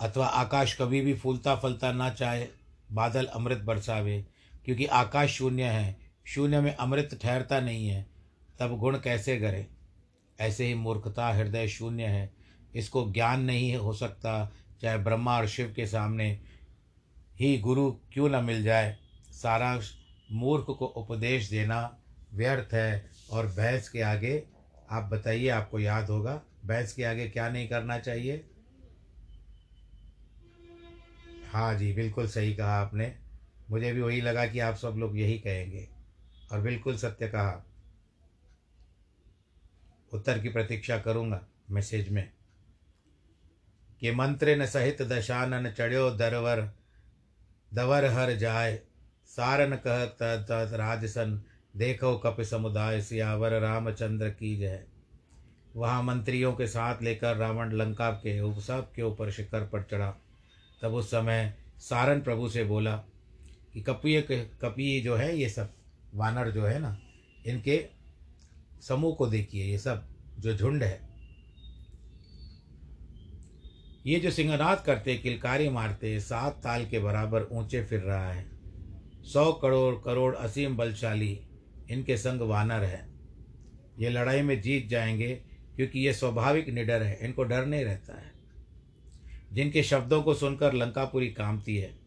अथवा 0.00 0.26
आकाश 0.26 0.76
कभी 0.76 1.00
भी 1.00 1.14
फूलता 1.14 1.54
फलता 1.56 1.92
ना 1.92 2.10
चाहे, 2.10 2.46
बादल 2.92 3.26
अमृत 3.26 3.58
बरसावे, 3.58 4.24
क्योंकि 4.64 4.86
आकाश 4.86 5.30
शून्य 5.30 5.64
है 5.64 6.03
शून्य 6.24 6.60
में 6.60 6.74
अमृत 6.74 7.18
ठहरता 7.22 7.60
नहीं 7.60 7.88
है, 7.88 8.06
तब 8.58 8.78
गुण 8.78 8.98
कैसे 8.98 9.40
करे 9.40 9.66
ऐसे 10.40 10.66
ही 10.66 10.74
मूर्खता 10.74 11.28
हृदय 11.28 11.68
शून्य 11.68 12.04
है। 12.04 12.32
इसको 12.74 13.12
ज्ञान 13.12 13.40
नहीं 13.40 13.76
हो 13.76 13.92
सकता, 13.92 14.52
चाहे 14.82 14.98
ब्रह्मा 14.98 15.36
और 15.36 15.48
शिव 15.48 15.72
के 15.76 15.86
सामने 15.86 16.40
ही 17.40 17.58
गुरु 17.58 17.92
क्यों 17.92 18.28
न 18.28 18.44
मिल 18.44 18.62
जाए। 18.62 18.96
सारा 19.30 19.80
मूर्ख 20.32 20.64
को 20.64 20.86
उपदेश 20.86 21.50
देना 21.50 21.98
व्यर्थ 22.34 22.74
है 22.74 23.10
और 23.30 23.46
भैंस 23.46 23.88
के 23.88 24.00
आगे, 24.00 24.44
आप 24.90 25.04
बताइए, 25.04 25.48
आपको 25.48 25.78
याद 25.78 26.10
होगा 26.10 26.42
भैंस 26.66 26.92
के 26.92 27.04
आगे 27.04 27.28
क्या 27.28 27.48
नहीं 27.48 27.68
करना 27.68 27.98
चाहिए? 27.98 28.44
हाँ 31.52 31.74
जी, 31.74 31.92
बिल्कुल 31.92 32.28
सही 32.28 32.54
कहा 32.54 32.80
आपने। 32.80 33.14
मुझे 33.70 33.92
भी 33.92 34.00
वही 34.00 34.20
लगा 34.20 34.46
कि 34.46 34.58
आप 34.58 34.74
सब 34.74 34.94
लोग 34.98 35.18
यही 35.18 35.38
कहेंगे। 35.38 35.93
और 36.54 36.60
बिल्कुल 36.60 36.96
सत्य 36.96 37.28
कहा। 37.28 37.66
उत्तर 40.12 40.38
की 40.38 40.48
प्रतीक्षा 40.48 40.98
करूँगा 40.98 41.46
मैसेज 41.70 42.08
में। 42.08 42.32
कि 44.00 44.10
मंत्र 44.10 44.56
न 44.56 44.66
सहित 44.66 45.02
दशानन 45.02 45.70
चढ़्यो 45.70 46.10
दरवर, 46.10 46.72
दवर 47.74 48.04
हर 48.04 48.32
जाय, 48.32 48.80
सारन 49.26 49.76
कह 49.86 50.04
राजसन, 50.76 51.42
देखो 51.76 52.18
कप 52.18 52.40
समुदाय 52.40 53.00
सियावर, 53.00 53.60
रामचंद्र 53.60 54.30
की 54.30 54.56
जय। 54.56 54.84
वहाँ 55.76 56.02
मंत्रियों 56.02 56.52
के 56.52 56.66
साथ 56.66 57.02
लेकर 57.02 57.36
रावण 57.36 57.72
लंका 57.72 58.10
के 58.10 58.40
उपसव 58.40 58.88
के 58.94 59.02
ऊपर 59.02 59.30
शिखर 59.30 59.60
पर 59.66 59.82
चढ़ा। 59.82 60.14
तब 60.82 60.94
उस 60.94 61.10
समय 61.10 61.54
सारन 61.78 62.20
प्रभु 62.20 62.48
से 62.48 62.64
बोला 62.64 62.96
कि 63.72 63.82
कपिय 63.82 64.22
कपी 64.62 65.00
जो 65.00 65.16
है 65.16 65.36
ये 65.36 65.48
सब 65.48 65.72
वानर 66.14 66.50
जो 66.50 66.66
है 66.66 66.78
ना, 66.78 67.00
इनके 67.46 67.86
समूह 68.80 69.14
को 69.14 69.26
देखिए, 69.26 69.64
ये 69.64 69.78
सब 69.78 70.08
जो 70.38 70.56
झुंड 70.56 70.82
है। 70.82 71.14
ये 74.06 74.20
जो 74.20 74.30
सिंहनाद 74.30 74.82
करते, 74.86 75.16
किलकारी 75.16 75.68
मारते, 75.68 76.20
सात 76.20 76.52
ताल 76.52 76.86
के 76.86 76.98
बराबर 76.98 77.42
ऊँचे 77.42 77.84
फिर 77.84 78.00
रहा 78.00 78.32
है। 78.32 78.46
सौ 79.24 79.52
करोड़ 79.52 79.94
करोड़ 80.04 80.36
असीम 80.36 80.76
बलशाली 80.76 81.40
इनके 81.90 82.16
संग 82.16 82.40
वानर 82.40 82.84
है। 82.84 83.08
ये 83.98 84.10
लड़ाई 84.10 84.42
में 84.42 84.60
जीत 84.60 84.88
जाएँगे, 84.88 85.34
क्योंकि 85.76 86.00
ये 86.00 86.14
स्वाभाविक 86.14 86.68
निडर 86.68 87.02
है, 87.02 87.18
इनको 87.22 87.44
डर 87.44 87.66
नहीं 87.66 87.84
रहता 87.84 88.20
है। 88.20 88.32
जिनके 89.52 89.82
शब्दों 89.82 90.22
को 90.22 90.34
सुनकर 90.34 90.72
लंकापुरी 90.72 91.28
कामती 91.28 91.76
है, 91.76 91.98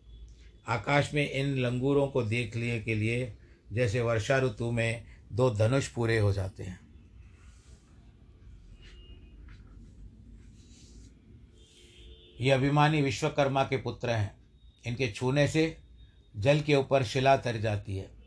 आकाश 0.67 1.13
में 1.13 1.32
इन 1.32 1.58
लंगूरों 1.58 2.08
को 2.08 2.24
देख 2.24 2.56
लिए 2.56 2.82
के 2.82 2.96
लिए 2.96 3.38
जैसे 3.73 4.01
वर्षा 4.01 4.38
ऋतु 4.38 4.71
में 4.71 5.03
दो 5.32 5.49
धनुष 5.49 5.88
पूरे 5.88 6.19
हो 6.19 6.34
जाते 6.34 6.63
हैं। 6.63 6.80
ये 12.41 12.51
अभिमानी 12.51 13.01
विश्वकर्मा 13.01 13.63
के 13.63 13.77
पुत्र 13.77 14.10
हैं। 14.10 14.38
इनके 14.86 15.12
छूने 15.12 15.47
से 15.47 15.77
जल 16.38 16.60
के 16.60 16.75
ऊपर 16.75 17.03
शिला 17.03 17.38
तर 17.38 17.58
जाती 17.58 17.97
है। 17.97 18.17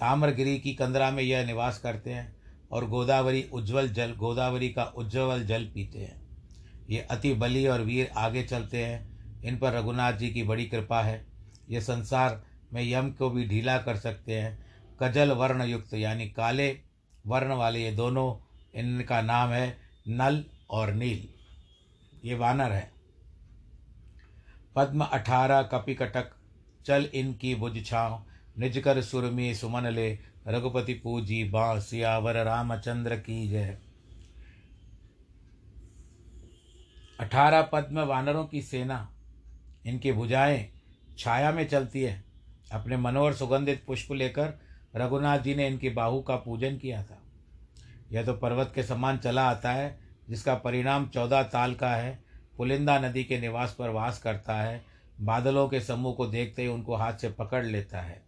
ताम्रगिरी 0.00 0.58
की 0.58 0.74
कंदरा 0.74 1.10
में 1.10 1.22
यह 1.22 1.44
निवास 1.44 1.78
करते 1.78 2.10
हैं 2.10 2.36
और 2.70 2.88
गोदावरी 2.88 3.42
उज्जवल 3.42 3.88
जल, 3.88 4.12
गोदावरी 4.12 4.68
का 4.68 4.84
उज्जवल 4.84 5.44
जल 5.44 5.64
पीते 5.64 5.98
हैं। 5.98 6.22
ये 6.90 6.98
अति 6.98 7.34
बली 7.34 7.66
और 7.66 7.80
वीर 7.80 8.10
आगे 8.16 8.42
चलते 8.42 8.84
हैं। 8.84 9.12
इन 9.42 9.58
पर 9.58 9.72
रघुनाथ 9.72 10.12
जी 10.12 10.30
की 10.30 10.42
बड़ी 10.42 10.64
कृपा 10.64 11.02
है। 11.02 11.26
ये 11.70 11.80
संसार 11.80 12.51
में 12.72 12.82
यम 12.82 13.10
को 13.10 13.30
भी 13.30 13.46
ढीला 13.48 13.78
कर 13.78 13.96
सकते 13.96 14.40
हैं। 14.40 14.58
कजल 15.02 15.32
वर्ण 15.32 15.64
युक्त 15.64 15.94
यानी 15.94 16.28
काले 16.28 16.68
वर्ण 17.26 17.52
वाले 17.52 17.82
ये 17.84 17.92
दोनों, 17.92 18.34
इनका 18.74 19.20
नाम 19.22 19.50
है 19.50 19.76
नल 20.08 20.44
और 20.70 20.92
नील। 20.92 21.28
ये 22.24 22.34
वानर 22.34 22.72
है। 22.72 22.90
पद्म 24.76 25.04
अठारह 25.04 25.62
कपिकटक 25.62 26.30
चल 26.86 27.08
इनकी 27.14 27.54
भुज 27.54 27.84
छाँव, 27.86 28.22
निज 28.58 28.78
कर 28.78 29.02
सुरमी 29.02 29.54
सुमन 29.54 29.86
ले, 29.86 30.18
रघुपति 30.48 30.94
पूजी 30.94 31.44
बाँ 31.44 31.80
सियावर 31.80 32.36
रामचंद्र 32.44 33.16
की 33.16 33.48
जय। 33.48 33.78
अठारह 37.20 37.62
पद्म 37.62 38.00
वानरों 38.00 38.44
की 38.44 38.62
सेना, 38.62 39.08
इनकी 39.86 40.12
भुजाएँ 40.12 40.68
छाया 41.18 41.52
में 41.52 41.68
चलती 41.68 42.02
है। 42.02 42.21
अपने 42.72 42.96
मनोहर 42.96 43.32
सुगंधित 43.32 43.84
पुष्प 43.86 44.12
लेकर 44.12 44.52
रघुनाथ 44.96 45.38
जी 45.38 45.54
ने 45.54 45.66
इनकी 45.66 45.90
बाहु 45.90 46.22
का 46.22 46.36
पूजन 46.36 46.76
किया 46.76 47.02
था। 47.02 47.18
यह 48.12 48.24
तो 48.24 48.32
पर्वत 48.32 48.72
के 48.74 48.82
समान 48.82 49.18
चला 49.18 49.50
आता 49.50 49.72
है, 49.72 49.98
जिसका 50.28 50.54
परिणाम 50.54 51.06
चौदह 51.06 51.42
ताल 51.42 51.74
का 51.74 51.90
है। 51.90 52.24
पुलिंदा 52.56 52.98
नदी 52.98 53.24
के 53.24 53.40
निवास 53.40 53.76
पर 53.78 53.88
वास 53.88 54.18
करता 54.18 54.56
है। 54.56 54.84
बादलों 55.20 55.68
के 55.68 55.80
समूह 55.80 56.14
को 56.14 56.26
देखते 56.26 56.62
ही 56.62 56.68
उनको 56.68 56.96
हाथ 56.96 57.12
से 57.12 57.30
पकड़ 57.30 57.64
लेता 57.64 58.00
है। 58.00 58.22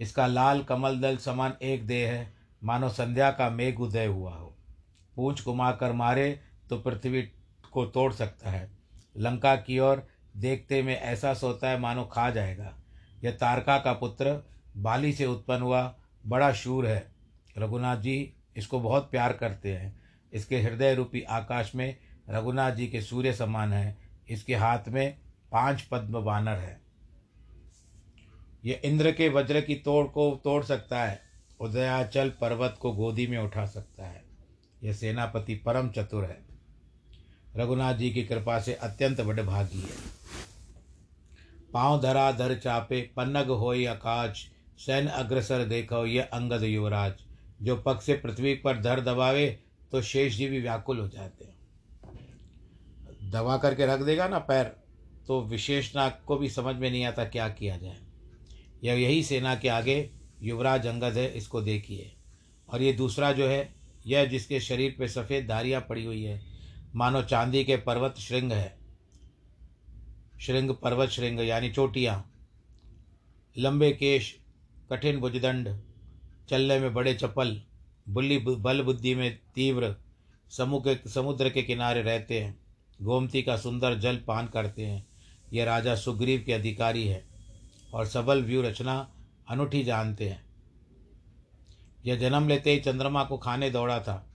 इसका 0.00 0.26
लाल 0.26 0.62
कमल 0.62 1.00
दल 1.00 1.16
समान 1.16 1.52
एक 1.62 1.86
देह 1.86 2.12
है। 2.12 2.34
मानो 2.64 2.88
संध्या 2.88 3.30
का 3.30 3.50
मेघ 3.50 3.80
उदय 3.80 4.06
हुआ 4.06 4.34
हो। 4.34 4.56
पूछ 5.16 5.44
घुमा 5.44 5.72
कर 5.72 5.92
मारे 5.92 6.40
तो 6.70 6.78
पृथ्वी 6.78 7.22
को 7.72 7.86
तोड़ 7.86 8.12
सकता 8.12 8.50
है। 8.50 8.70
लंका 9.16 9.56
की 9.56 9.78
ओर 9.78 10.06
देखते 10.36 10.82
में 10.82 10.96
ऐसा 11.00 11.34
सोता 11.34 11.68
है 11.68 11.78
मानो 11.80 12.04
खा 12.04 12.30
जाएगा। 12.30 12.72
यह 13.26 13.32
तारका 13.32 13.78
का 13.78 13.92
पुत्र 13.92 14.48
बाली 14.76 15.12
से 15.12 15.26
उत्पन्न 15.26 15.62
हुआ, 15.62 15.96
बड़ा 16.26 16.52
शूर 16.52 16.86
है। 16.86 17.12
रघुनाथ 17.58 17.96
जी 17.96 18.32
इसको 18.56 18.80
बहुत 18.80 19.10
प्यार 19.10 19.32
करते 19.32 19.72
हैं। 19.72 20.00
इसके 20.32 20.60
हृदय 20.60 20.94
रूपी 20.94 21.22
आकाश 21.22 21.74
में 21.74 21.96
रघुनाथ 22.30 22.72
जी 22.72 22.86
के 22.86 23.00
सूर्य 23.00 23.32
समान 23.32 23.72
है। 23.72 23.98
इसके 24.28 24.54
हाथ 24.54 24.78
में 24.88 25.18
पाँच 25.52 25.82
पद्म 25.82 26.20
बानर 26.20 26.56
है। 26.56 26.80
यह 28.64 28.80
इंद्र 28.84 29.12
के 29.12 29.28
वज्र 29.28 29.60
की 29.60 29.74
तोड़ 29.74 30.06
को 30.06 30.40
तोड़ 30.44 30.64
सकता 30.64 31.04
है, 31.04 31.20
उदयाचल 31.60 32.30
पर्वत 32.30 32.76
को 32.80 32.92
गोदी 32.92 33.26
में 33.26 33.38
उठा 33.38 33.66
सकता 33.66 34.06
है। 34.06 34.24
यह 34.82 34.92
सेनापति 34.92 35.54
परम 35.54 35.88
चतुर 35.88 36.24
है। 36.24 36.42
रघुनाथ 37.56 37.94
जी 37.94 38.10
की 38.10 38.22
कृपा 38.22 38.60
से 38.60 38.74
अत्यंत 38.74 39.20
बड़भागी 39.20 39.80
है। 39.80 40.16
पाँव 41.76 42.00
धरा 42.00 42.30
धर 42.32 42.54
चापे, 42.54 43.00
पन्नग 43.16 43.50
होई 43.52 43.84
आकाश, 43.84 44.46
सैन 44.78 45.06
अग्रसर 45.06 45.64
देखो 45.64 46.04
ये 46.06 46.20
अंगद 46.20 46.62
युवराज। 46.62 47.12
जो 47.62 47.76
पग 47.76 47.98
से 48.00 48.14
पृथ्वी 48.14 48.54
पर 48.54 48.80
धर 48.82 49.00
दबावे 49.00 49.46
तो 49.92 50.00
शेष 50.02 50.36
जी 50.36 50.48
भी 50.48 50.60
व्याकुल 50.60 50.98
हो 50.98 51.08
जाते 51.08 51.44
हैं। 51.44 51.54
दबा 53.30 53.56
करके 53.56 53.86
रख 53.86 54.00
देगा 54.00 54.28
ना 54.28 54.38
पैर 54.38 54.64
तो 55.26 55.40
विशेष 55.40 55.94
नाग 55.96 56.18
को 56.26 56.36
भी 56.36 56.48
समझ 56.48 56.74
में 56.76 56.90
नहीं 56.90 57.04
आता 57.04 57.24
क्या 57.24 57.48
किया 57.48 57.76
जाए। 57.76 57.98
यह 58.84 58.94
यही 58.94 59.22
सेना 59.22 59.54
के 59.54 59.68
आगे 59.68 60.10
युवराज 60.42 60.86
अंगद 60.86 61.16
है, 61.16 61.26
इसको 61.32 61.60
देखिए। 61.60 62.12
और 62.68 62.82
ये 62.82 62.92
दूसरा 62.92 63.32
जो 63.32 63.46
है, 63.46 63.74
यह 64.06 64.24
जिसके 64.24 64.60
शरीर 64.60 64.94
पे 64.98 65.08
सफ़ेद 65.08 65.46
धारियाँ 65.48 65.80
पड़ी 65.80 66.04
हुई 66.04 66.22
है। 66.22 66.40
मानो 66.94 67.22
चांदी 67.22 67.64
के 67.64 67.76
पर्वत 67.76 68.18
श्रृंग 68.18 68.52
है। 68.52 68.75
श्रृंग 70.40 70.70
पर्वत 70.70 71.08
श्रृंग, 71.08 71.40
यानी 71.40 71.70
चोटियाँ। 71.70 72.32
लंबे 73.58 73.90
केश, 73.90 74.38
कठिन 74.92 75.16
भुजदंड, 75.16 75.78
चलने 76.48 76.78
में 76.78 76.94
बड़े 76.94 77.14
चपल 77.14 77.62
बुल्ली 78.08 78.38
बल 78.38 78.82
बुद्धि 78.82 79.14
में 79.14 79.38
तीव्र 79.54 79.96
समूह 80.50 80.82
के 80.86 81.10
समुद्र 81.10 81.50
के 81.50 81.62
किनारे 81.62 82.02
रहते 82.02 82.40
हैं। 82.40 82.58
गोमती 83.02 83.42
का 83.42 83.56
सुंदर 83.56 83.94
जल 83.94 84.16
पान 84.16 84.46
करते 84.46 84.86
हैं। 84.86 85.06
ये 85.52 85.64
राजा 85.64 85.96
सुग्रीव 85.96 86.42
के 86.46 86.52
अधिकारी 86.52 87.06
है 87.08 87.24
और 87.94 88.06
सबल 88.06 88.42
व्यू 88.42 88.62
रचना 88.62 89.10
अनूठी 89.48 89.84
जानते 89.84 90.28
हैं। 90.28 90.44
यह 92.06 92.16
जन्म 92.16 92.48
लेते 92.48 92.72
ही 92.72 92.80
चंद्रमा 92.80 93.24
को 93.24 93.38
खाने 93.38 93.70
दौड़ा 93.70 94.00
था। 94.00 94.26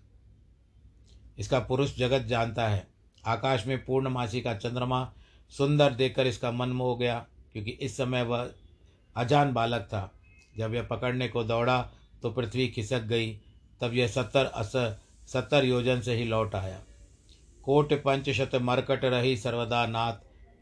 इसका 1.37 1.59
पुरुष 1.59 1.97
जगत 1.97 2.21
जानता 2.21 2.67
है। 2.67 2.87
आकाश 3.25 3.67
में 3.67 3.85
पूर्णमासी 3.85 4.41
का 4.41 4.53
चंद्रमा 4.53 5.13
सुंदर 5.51 5.93
देखकर 5.93 6.27
इसका 6.27 6.51
मन 6.51 6.69
मोह 6.69 6.97
गया, 6.99 7.25
क्योंकि 7.53 7.71
इस 7.71 7.97
समय 7.97 8.23
वह 8.23 8.49
अजान 9.15 9.53
बालक 9.53 9.81
था। 9.83 10.11
जब 10.57 10.73
यह 10.73 10.83
पकड़ने 10.83 11.27
को 11.27 11.43
दौड़ा 11.43 11.81
तो 12.21 12.31
पृथ्वी 12.31 12.67
खिसक 12.67 13.01
गई। 13.01 13.31
तब 13.81 13.93
यह 13.93 14.07
सत्तर 14.07 14.45
अस, 14.45 14.71
सत्तर 15.27 15.65
योजन 15.65 16.01
से 16.01 16.15
ही 16.15 16.23
लौट 16.23 16.55
आया। 16.55 16.79
कोट 17.63 17.93
पंचशत 17.93 18.55
मरकट 18.55 19.05
रही 19.05 19.35
सर्वदा 19.37 19.85
नाथ, 19.85 20.13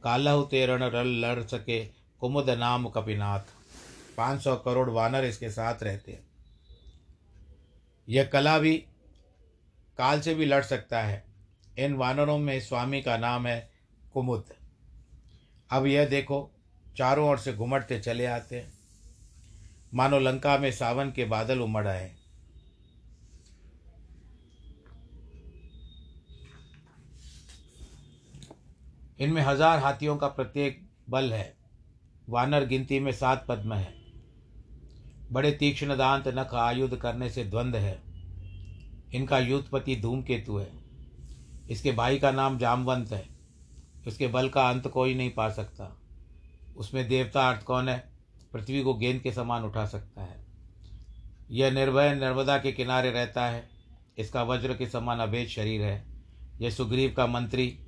कालहु 0.04 0.44
तेरण 0.44 0.84
रल 0.84 1.08
लड़ 1.26 1.44
सके 1.44 1.84
कुमुद 2.22 2.50
नाम 2.50 2.88
कपिनाथ। 2.90 3.40
पाँच 4.18 4.42
सौ 4.42 4.56
करोड़ 4.56 4.90
वानर 4.90 5.26
इसके 5.26 5.50
साथ 5.50 5.84
रहते 5.84 6.12
हैं। 6.12 6.28
यह 8.08 8.24
कला 8.24 8.58
भी 8.60 8.76
काल 10.00 10.22
से 10.22 10.34
भी 10.36 10.46
लड़ 10.46 10.64
सकता 10.64 11.02
है। 11.02 11.24
इन 11.80 11.94
वानरों 11.94 12.38
में 12.38 12.60
स्वामी 12.60 13.02
का 13.02 13.18
नाम 13.18 13.48
है 13.48 13.70
कुमुद। 14.14 14.44
अब 15.72 15.86
यह 15.86 16.06
देखो, 16.06 16.52
चारों 16.98 17.30
ओर 17.30 17.38
से 17.38 17.54
घुमटते 17.54 18.00
चले 18.00 18.26
आते 18.26 18.56
हैं। 18.56 18.74
मानो 19.94 20.20
लंका 20.20 20.58
में 20.58 20.72
सावन 20.72 21.12
के 21.12 21.26
बादल 21.26 21.60
उमड़ 21.60 21.88
आए। 21.88 22.16
इनमें 29.20 29.42
हज़ार 29.42 29.80
हाथियों 29.80 30.18
का 30.18 30.28
प्रत्येक 30.28 30.90
बल 31.10 31.34
है। 31.34 31.58
वानर 32.30 32.66
गिनती 32.66 33.00
में 33.00 33.12
सात 33.12 33.46
पद्म 33.48 33.74
है। 33.74 33.94
बड़े 35.32 35.52
तीक्ष्ण 35.52 35.98
दांत 35.98 36.28
नख 36.28 36.54
आयुध 36.54 36.98
करने 36.98 37.30
से 37.30 37.44
द्वंद्व 37.44 37.78
है। 37.78 38.02
इनका 39.14 39.40
युद्धपति 39.40 39.96
धूमकेतु 39.96 40.58
है। 40.58 40.70
इसके 41.70 41.92
भाई 41.92 42.20
का 42.20 42.32
नाम 42.32 42.58
जामवंत 42.58 43.12
है। 43.12 43.29
उसके 44.10 44.28
बल 44.28 44.50
का 44.50 44.70
अंत 44.70 44.88
कोई 44.88 45.16
नहीं 45.16 45.30
पा 45.30 45.50
सकता। 45.50 45.98
उसमें 46.78 47.10
देवता 47.10 47.50
अर्थ 47.50 47.64
कौन 47.64 47.90
है? 47.90 48.10
पृथ्वी 48.54 48.84
को 48.84 48.94
गेंद 48.94 49.22
के 49.22 49.32
समान 49.32 49.64
उठा 49.64 49.86
सकता 49.86 50.22
है। 50.22 50.46
यह 51.52 51.72
निर्भय 51.72 52.16
नर्मदा 52.16 52.58
के 52.58 52.72
किनारे 52.72 53.12
रहता 53.12 53.46
है। 53.46 53.70
इसका 54.18 54.44
वज्र 54.44 54.74
के 54.74 54.86
समान 54.86 55.20
अभेद 55.20 55.48
शरीर 55.48 55.82
है। 55.82 56.06
यह 56.62 56.70
सुग्रीव 56.70 57.14
का 57.18 57.28
मंत्री 57.28 57.80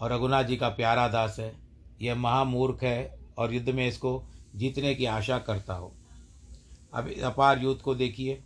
और 0.00 0.12
रघुनाथ 0.12 0.44
जी 0.44 0.56
का 0.56 0.68
प्यारा 0.68 1.08
दास 1.08 1.36
है। 1.38 1.56
यह 2.02 2.14
महामूर्ख 2.14 2.82
है 2.82 3.18
और 3.38 3.54
युद्ध 3.54 3.70
में 3.70 3.88
इसको 3.88 4.24
जीतने 4.56 4.94
की 4.94 5.04
आशा 5.04 5.38
करता 5.38 5.74
हो। 5.74 5.92
अब 6.94 7.12
अपार 7.24 7.58
युद्ध 7.58 7.82
को 7.82 7.94
देखिए। 7.94 8.42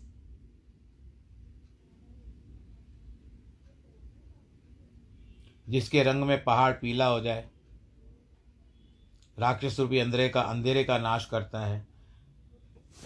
जिसके 5.70 6.02
रंग 6.02 6.24
में 6.24 6.42
पहाड़ 6.44 6.72
पीला 6.72 7.06
हो 7.06 7.20
जाए। 7.20 7.48
राक्षस 9.38 9.78
रूपी 9.80 9.98
अंधेरे 9.98 10.28
का 10.28 10.40
अंधेरे 10.40 10.84
का 10.84 10.98
नाश 10.98 11.26
करता 11.26 11.60
है। 11.60 11.86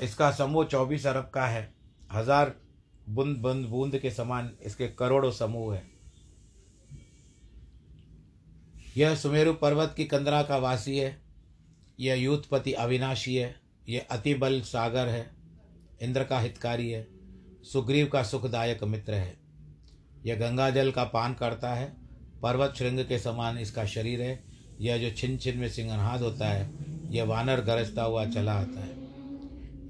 इसका 0.03 0.31
समूह 0.31 0.65
चौबीस 0.65 1.07
अरब 1.07 1.31
का 1.35 1.47
है। 1.47 1.73
हज़ार 2.13 2.55
बूंद 3.09 3.37
बूंद 3.37 3.67
बूंद 3.67 3.99
के 3.99 4.11
समान 4.11 4.51
इसके 4.63 4.89
करोड़ों 4.89 5.31
समूह 5.31 5.75
है। 5.75 5.83
यह 8.97 9.15
सुमेरु 9.15 9.53
पर्वत 9.53 9.95
की 9.97 10.05
कंदरा 10.05 10.43
का 10.43 10.57
वासी 10.57 10.99
है। 10.99 11.23
यह 12.01 12.15
यूथपति 12.15 12.73
अविनाशी 12.73 13.35
है। 13.37 13.55
यह 13.89 14.07
अतिबल 14.11 14.61
सागर 14.61 15.09
है। 15.09 15.31
इंद्र 16.03 16.25
का 16.25 16.39
हितकारी 16.39 16.91
है। 16.91 17.07
सुग्रीव 17.65 18.07
का 18.07 18.23
सुखदायक 18.23 18.85
मित्र 18.85 19.15
है। 19.15 19.37
यह 20.27 20.37
गंगा 20.37 20.71
जल 20.71 20.91
का 20.91 21.05
पान 21.05 21.35
करता 21.35 21.75
है। 21.75 22.04
पर्वत 22.45 22.75
श्रृंग 22.77 23.01
के 23.01 23.19
समान 23.19 23.59
इसका 23.59 23.85
शरीर 23.85 24.23
है। 24.23 24.45
यह 24.81 24.99
जो 24.99 25.11
छिन 25.11 25.39
छिन 25.39 25.59
में 25.59 25.69
सिंहनाद 25.69 26.21
होता 26.21 26.49
है, 26.49 26.71
यह 27.11 27.25
वानर 27.25 27.61
गरजता 27.61 28.03
हुआ 28.03 28.27
चला 28.27 28.53
आता 28.53 28.81
है। 28.81 28.95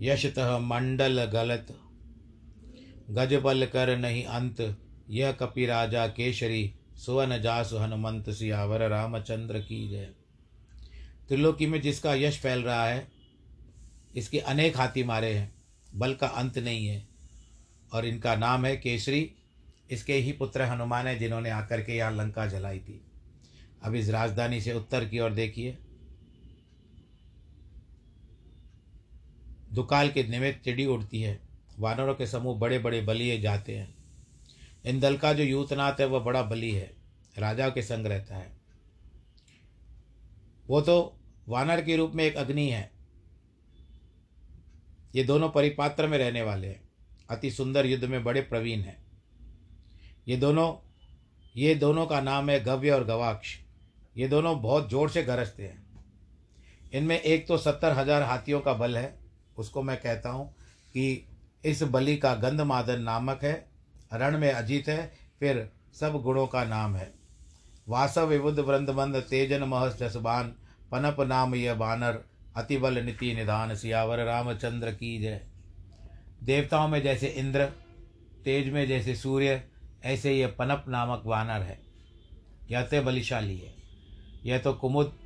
यशतः 0.03 0.59
मंडल 0.59 1.25
गलत 1.25 1.79
गज 3.11 3.35
बल 3.35 3.67
कर 3.67 3.97
नहीं 3.97 4.25
अंत। 4.25 4.79
यह 5.11 5.33
कपि 5.33 5.67
राजा 5.67 6.07
केशरी, 6.07 6.75
सुवन 6.97 7.39
जासु 7.39 7.77
हनुमंत 7.77 8.31
सियावर 8.31 8.89
रामचंद्र 8.89 9.59
की 9.59 9.89
जय। 9.89 10.09
त्रिलोकी 11.29 11.67
में 11.67 11.81
जिसका 11.81 12.15
यश 12.15 12.39
फैल 12.39 12.63
रहा 12.63 12.87
है, 12.87 13.09
इसके 14.17 14.39
अनेक 14.39 14.77
हाथी 14.77 15.05
मारे 15.05 15.33
हैं, 15.35 15.55
बल 15.95 16.15
का 16.15 16.27
अंत 16.27 16.59
नहीं 16.59 16.87
है। 16.87 17.09
और 17.93 18.07
इनका 18.07 18.37
नाम 18.37 18.67
है 18.67 18.77
केसरी 18.77 19.31
इसके 19.91 20.15
ही 20.15 20.33
पुत्र 20.33 20.63
हनुमान 20.63 21.07
है 21.07 21.19
जिन्होंने 21.19 21.51
आकर 21.51 21.83
के 21.83 21.93
यहाँ 21.97 22.13
लंका 22.13 22.47
जलाई 22.47 22.79
थी। 22.79 23.07
अब 23.83 23.95
इस 23.95 24.09
राजधानी 24.09 24.61
से 24.61 24.73
उत्तर 24.73 25.05
की 25.05 25.21
ओर 25.21 25.31
देखिए। 25.31 25.79
दुकाल 29.73 30.09
के 30.09 30.23
निमित्त 30.23 30.65
चिड़ी 30.65 30.87
उड़ती 30.87 31.21
है। 31.23 31.41
वानरों 31.79 32.15
के 32.15 32.27
समूह 32.27 32.59
बड़े 32.59 32.79
बड़े 32.79 33.01
बलिए 33.01 33.41
जाते 33.41 33.77
हैं। 33.77 33.95
इन 34.85 35.01
दल 35.01 35.17
का 35.17 35.33
जो 35.33 35.43
यूतनाथ 35.43 35.93
है 36.01 36.07
वह 36.07 36.21
बड़ा 36.21 36.43
बली 36.43 36.71
है। 36.71 36.97
राजा 37.39 37.69
के 37.69 37.83
संग 37.83 38.07
रहता 38.07 38.37
है। 38.37 38.57
वो 40.67 40.81
तो 40.81 41.19
वानर 41.49 41.83
के 41.83 41.97
रूप 41.97 42.13
में 42.15 42.25
एक 42.25 42.37
अग्नि 42.37 42.69
है। 42.69 42.91
ये 45.15 45.25
दोनों 45.25 45.51
परिपात्र 45.51 46.07
में 46.07 46.19
रहने 46.19 46.43
वाले 46.43 46.69
हैं। 46.69 46.89
अति 47.31 47.51
सुंदर 47.51 47.87
युद्ध 47.87 48.05
में 48.05 48.25
बड़े 48.25 48.41
प्रवीण 48.41 48.81
हैं। 48.81 49.04
ये 50.27 50.37
दोनों 50.37 50.73
ये 51.57 51.75
दोनों 51.75 52.07
का 52.07 52.21
नाम 52.21 52.51
है 52.51 52.63
गव्य 52.65 52.91
और 52.91 53.05
गवाक्ष। 53.05 53.57
ये 54.17 54.29
दोनों 54.29 54.61
बहुत 54.63 54.89
ज़ोर 54.91 55.11
से 55.11 55.23
गरजते 55.23 55.63
हैं। 55.63 55.83
इनमें 56.93 57.21
एक 57.21 57.47
तो 57.47 57.57
सत्तर 57.59 57.93
हज़ार 57.93 58.23
हाथियों 58.23 58.61
का 58.61 58.73
बल 58.73 58.97
है। 58.97 59.15
उसको 59.59 59.83
मैं 59.83 59.97
कहता 59.97 60.31
हूँ 60.31 60.49
कि 60.95 61.27
इस 61.65 61.83
बलि 61.83 62.17
का 62.17 62.35
गंधमादन 62.35 63.01
नामक 63.01 63.45
है, 63.45 63.53
रण 64.15 64.39
में 64.39 64.51
अजीत 64.53 64.89
है, 64.89 65.13
फिर 65.41 65.69
सब 65.95 66.21
गुणों 66.23 66.47
का 66.47 66.65
नाम 66.65 66.97
है। 66.97 67.13
वासव 67.89 68.27
विबुद्ध 68.27 68.59
वृंदबंद 68.59 69.17
तेजन 69.21 69.63
महस 69.63 69.99
जसबान, 69.99 70.55
पनप 70.93 71.21
नाम 71.21 71.55
यह 71.55 71.75
बानर, 71.75 72.21
अतिबल 72.57 72.99
नीति 72.99 73.33
निधान 73.35 73.75
सियावर, 73.75 74.25
रामचंद्र 74.25 74.91
की 74.93 75.19
जय। 75.21 75.41
देवताओं 76.43 76.89
में 76.89 77.01
जैसे 77.03 77.27
इंद्र, 77.29 77.65
तेज 78.45 78.73
में 78.73 78.87
जैसे 78.89 79.15
सूर्य 79.15 79.63
ऐसे 80.05 80.33
यह 80.33 80.49
पनप 80.49 80.85
नामक 80.89 81.23
वानर 81.27 81.63
है। 81.63 81.81
यह 82.71 82.83
अत्य 82.83 83.01
बलिशाली 83.01 83.59
है। 83.59 83.75
यह 84.45 84.59
तो 84.59 84.73
कुमुद, 84.73 85.19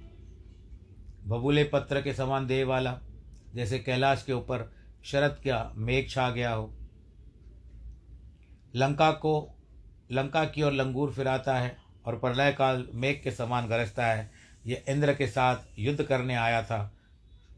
बबूले 1.27 1.64
पत्र 1.64 2.03
के 2.03 2.14
समान 2.14 2.47
देह 2.47 2.67
वाला, 2.67 3.01
जैसे 3.55 3.79
कैलाश 3.79 4.23
के 4.23 4.33
ऊपर 4.33 4.73
शरद 5.05 5.31
का 5.31 5.73
मेघ 5.77 6.11
छा 6.11 6.31
गया 6.31 6.53
हो। 6.53 6.75
लंका 8.77 9.12
को, 9.12 9.55
लंका 10.12 10.45
की 10.45 10.62
ओर 10.62 10.73
लंगूर 10.73 11.12
फिराता 11.12 11.59
है 11.59 11.77
और 12.07 12.19
प्रलय 12.19 12.53
काल 12.53 12.88
मेघ 12.95 13.23
के 13.23 13.31
समान 13.31 13.69
गरजता 13.69 14.07
है। 14.07 14.31
यह 14.67 14.85
इंद्र 14.88 15.14
के 15.14 15.27
साथ 15.27 15.57
युद्ध 15.79 16.03
करने 16.03 16.35
आया 16.35 16.62
था। 16.62 16.95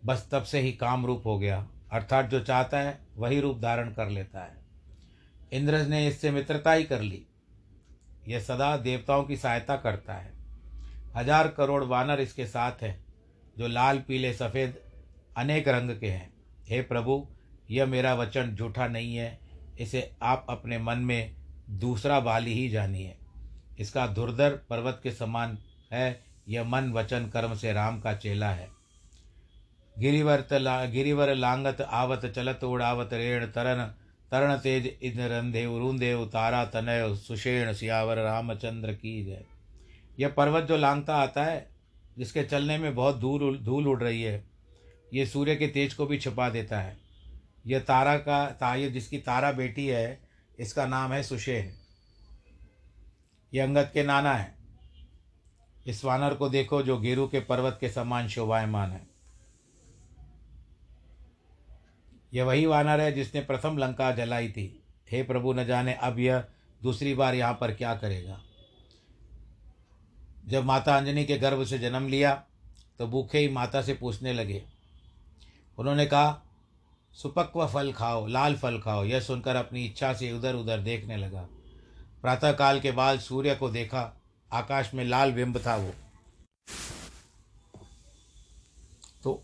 बस 0.04 0.28
तब 0.32 0.42
से 0.42 0.60
ही 0.60 0.72
काम 0.72 1.06
रूप 1.06 1.22
हो 1.26 1.38
गया। 1.38 1.68
अर्थात 1.92 2.26
जो 2.26 2.40
चाहता 2.40 2.80
है, 2.80 3.06
वही 3.16 3.40
रूप 3.40 3.60
धारण 3.60 3.92
कर 3.92 4.08
लेता 4.08 4.40
है। 4.40 4.59
इंद्र 5.52 5.78
ने 5.78 6.06
इससे 6.08 6.30
मित्रता 6.30 6.72
ही 6.72 6.84
कर 6.84 7.00
ली। 7.00 7.26
यह 8.28 8.40
सदा 8.40 8.76
देवताओं 8.76 9.24
की 9.24 9.36
सहायता 9.36 9.76
करता 9.76 10.14
है। 10.14 10.32
हज़ार 11.16 11.48
करोड़ 11.48 11.84
वानर 11.84 12.20
इसके 12.20 12.46
साथ 12.46 12.82
हैं, 12.82 13.04
जो 13.58 13.66
लाल, 13.66 13.98
पीले, 13.98 14.32
सफ़ेद, 14.32 14.78
अनेक 15.36 15.68
रंग 15.68 15.90
के 16.00 16.06
हैं। 16.06 16.32
हे 16.68 16.82
प्रभु, 16.82 17.26
यह 17.70 17.86
मेरा 17.86 18.14
वचन 18.14 18.54
झूठा 18.54 18.86
नहीं 18.88 19.16
है। 19.16 19.38
इसे 19.80 20.10
आप 20.22 20.46
अपने 20.50 20.78
मन 20.78 20.98
में 20.98 21.36
दूसरा 21.70 22.20
बाली 22.20 22.54
ही 22.54 22.68
जानिए। 22.68 23.16
इसका 23.78 24.06
धुरधर 24.06 24.50
पर्वत 24.50 25.00
के 25.02 25.10
समान 25.10 25.58
है। 25.92 26.20
यह 26.48 26.64
मन 26.64 26.92
वचन 26.92 27.26
कर्म 27.26 27.54
से 27.54 27.72
राम 27.72 28.00
का 28.00 28.12
चेला 28.14 28.50
है। 28.50 28.68
गिरिवर्त 29.96 30.52
ला, 30.52 30.84
गिरिवर 30.84 31.34
लांगत 31.34 31.80
आवत 31.80 32.26
चलत 32.26 32.64
उड़ावत 32.64 33.12
रेण 33.12 33.46
तरन 33.46 33.94
तरण 34.32 34.56
तेज 34.56 34.86
इन 35.02 35.20
रंधेव 35.20 35.78
रूंदेव 35.78 36.24
तारा 36.26 36.64
तनय 36.64 37.14
सुषेण 37.16 37.72
सियावर 37.72 38.18
रामचंद्र 38.18 38.92
की 38.92 39.24
जय। 39.24 39.44
यह 40.20 40.28
पर्वत 40.28 40.64
जो 40.64 40.76
लांगता 40.76 41.16
आता 41.16 41.44
है, 41.44 41.70
जिसके 42.18 42.44
चलने 42.44 42.78
में 42.78 42.94
बहुत 42.94 43.16
दूर 43.16 43.56
धूल 43.58 43.88
उड़ 43.88 44.02
रही 44.02 44.22
है, 44.22 44.44
ये 45.14 45.26
सूर्य 45.26 45.56
के 45.56 45.66
तेज 45.66 45.94
को 45.94 46.06
भी 46.06 46.18
छुपा 46.18 46.48
देता 46.50 46.80
है। 46.80 46.96
यह 47.66 47.78
तारा 47.78 48.16
का 48.16 48.44
ताय 48.50 48.88
जिसकी 48.88 49.18
तारा 49.18 49.52
बेटी 49.52 49.86
है, 49.86 50.20
इसका 50.60 50.86
नाम 50.86 51.12
है 51.12 51.22
सुशेन 51.22 51.72
ये 53.52 53.60
अंगद 53.60 53.90
के 53.94 54.02
नाना 54.02 54.34
है। 54.34 54.54
इस 55.86 56.04
वानर 56.04 56.34
को 56.34 56.48
देखो 56.48 56.82
जो 56.82 56.98
गेरू 56.98 57.26
के 57.28 57.40
पर्वत 57.40 57.78
के 57.80 57.88
समान 57.88 58.28
शोभायमान 58.28 58.90
है। 58.90 59.09
यह 62.32 62.44
वही 62.44 62.66
वानर 62.66 63.00
है 63.00 63.12
जिसने 63.12 63.40
प्रथम 63.40 63.78
लंका 63.78 64.10
जलाई 64.12 64.48
थी। 64.48 64.82
हे 65.10 65.22
प्रभु, 65.22 65.52
न 65.52 65.64
जाने 65.64 65.94
अब 65.94 66.18
यह 66.18 66.44
दूसरी 66.82 67.14
बार 67.14 67.34
यहाँ 67.34 67.56
पर 67.60 67.74
क्या 67.74 67.94
करेगा। 67.94 68.40
जब 70.46 70.64
माता 70.64 70.96
अंजनी 70.96 71.24
के 71.24 71.36
गर्भ 71.38 71.64
से 71.64 71.78
जन्म 71.78 72.08
लिया 72.08 72.34
तो 72.98 73.06
भूखे 73.06 73.38
ही 73.38 73.48
माता 73.48 73.82
से 73.82 73.94
पूछने 73.94 74.32
लगे। 74.32 74.62
उन्होंने 75.78 76.06
कहा, 76.06 76.42
सुपक्व 77.14 77.66
फल 77.66 77.92
खाओ, 77.92 78.26
लाल 78.26 78.56
फल 78.56 78.78
खाओ। 78.78 79.04
यह 79.04 79.20
सुनकर 79.20 79.56
अपनी 79.56 79.84
इच्छा 79.84 80.12
से 80.14 80.32
उधर 80.32 80.54
उधर 80.54 80.80
देखने 80.80 81.16
लगा। 81.16 81.46
प्रातःकाल 82.22 82.80
के 82.80 82.90
बाद 82.92 83.20
सूर्य 83.20 83.54
को 83.54 83.70
देखा, 83.70 84.02
आकाश 84.50 84.90
में 84.94 85.04
लाल 85.04 85.32
बिंब 85.32 85.58
था 85.58 85.76
वो। 85.76 85.92
तो 89.22 89.42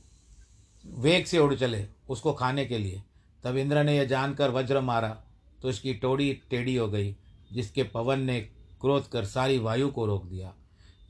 वेग 0.85 1.25
से 1.25 1.38
उड़ 1.38 1.55
चले। 1.55 1.87
उसको 2.09 2.33
खाने 2.33 2.66
के 2.66 2.79
लिए। 2.79 3.03
तब 3.45 3.57
इंद्र 3.57 3.85
ने 3.85 3.97
यह 3.97 4.05
जानकर 4.05 4.51
वज्र 4.51 4.81
मारा। 4.81 5.23
तो 5.62 5.71
इसकी 5.71 5.95
टोड़ी 5.95 6.42
टेढ़ी 6.51 6.77
हो 6.77 6.88
गई, 6.88 7.16
जिसके 7.53 7.83
पवन 7.83 8.21
ने 8.21 8.40
क्रोध 8.81 9.09
कर 9.09 9.25
सारी 9.25 9.59
वायु 9.59 9.88
को 9.88 10.07
रोक 10.07 10.25
दिया। 10.25 10.55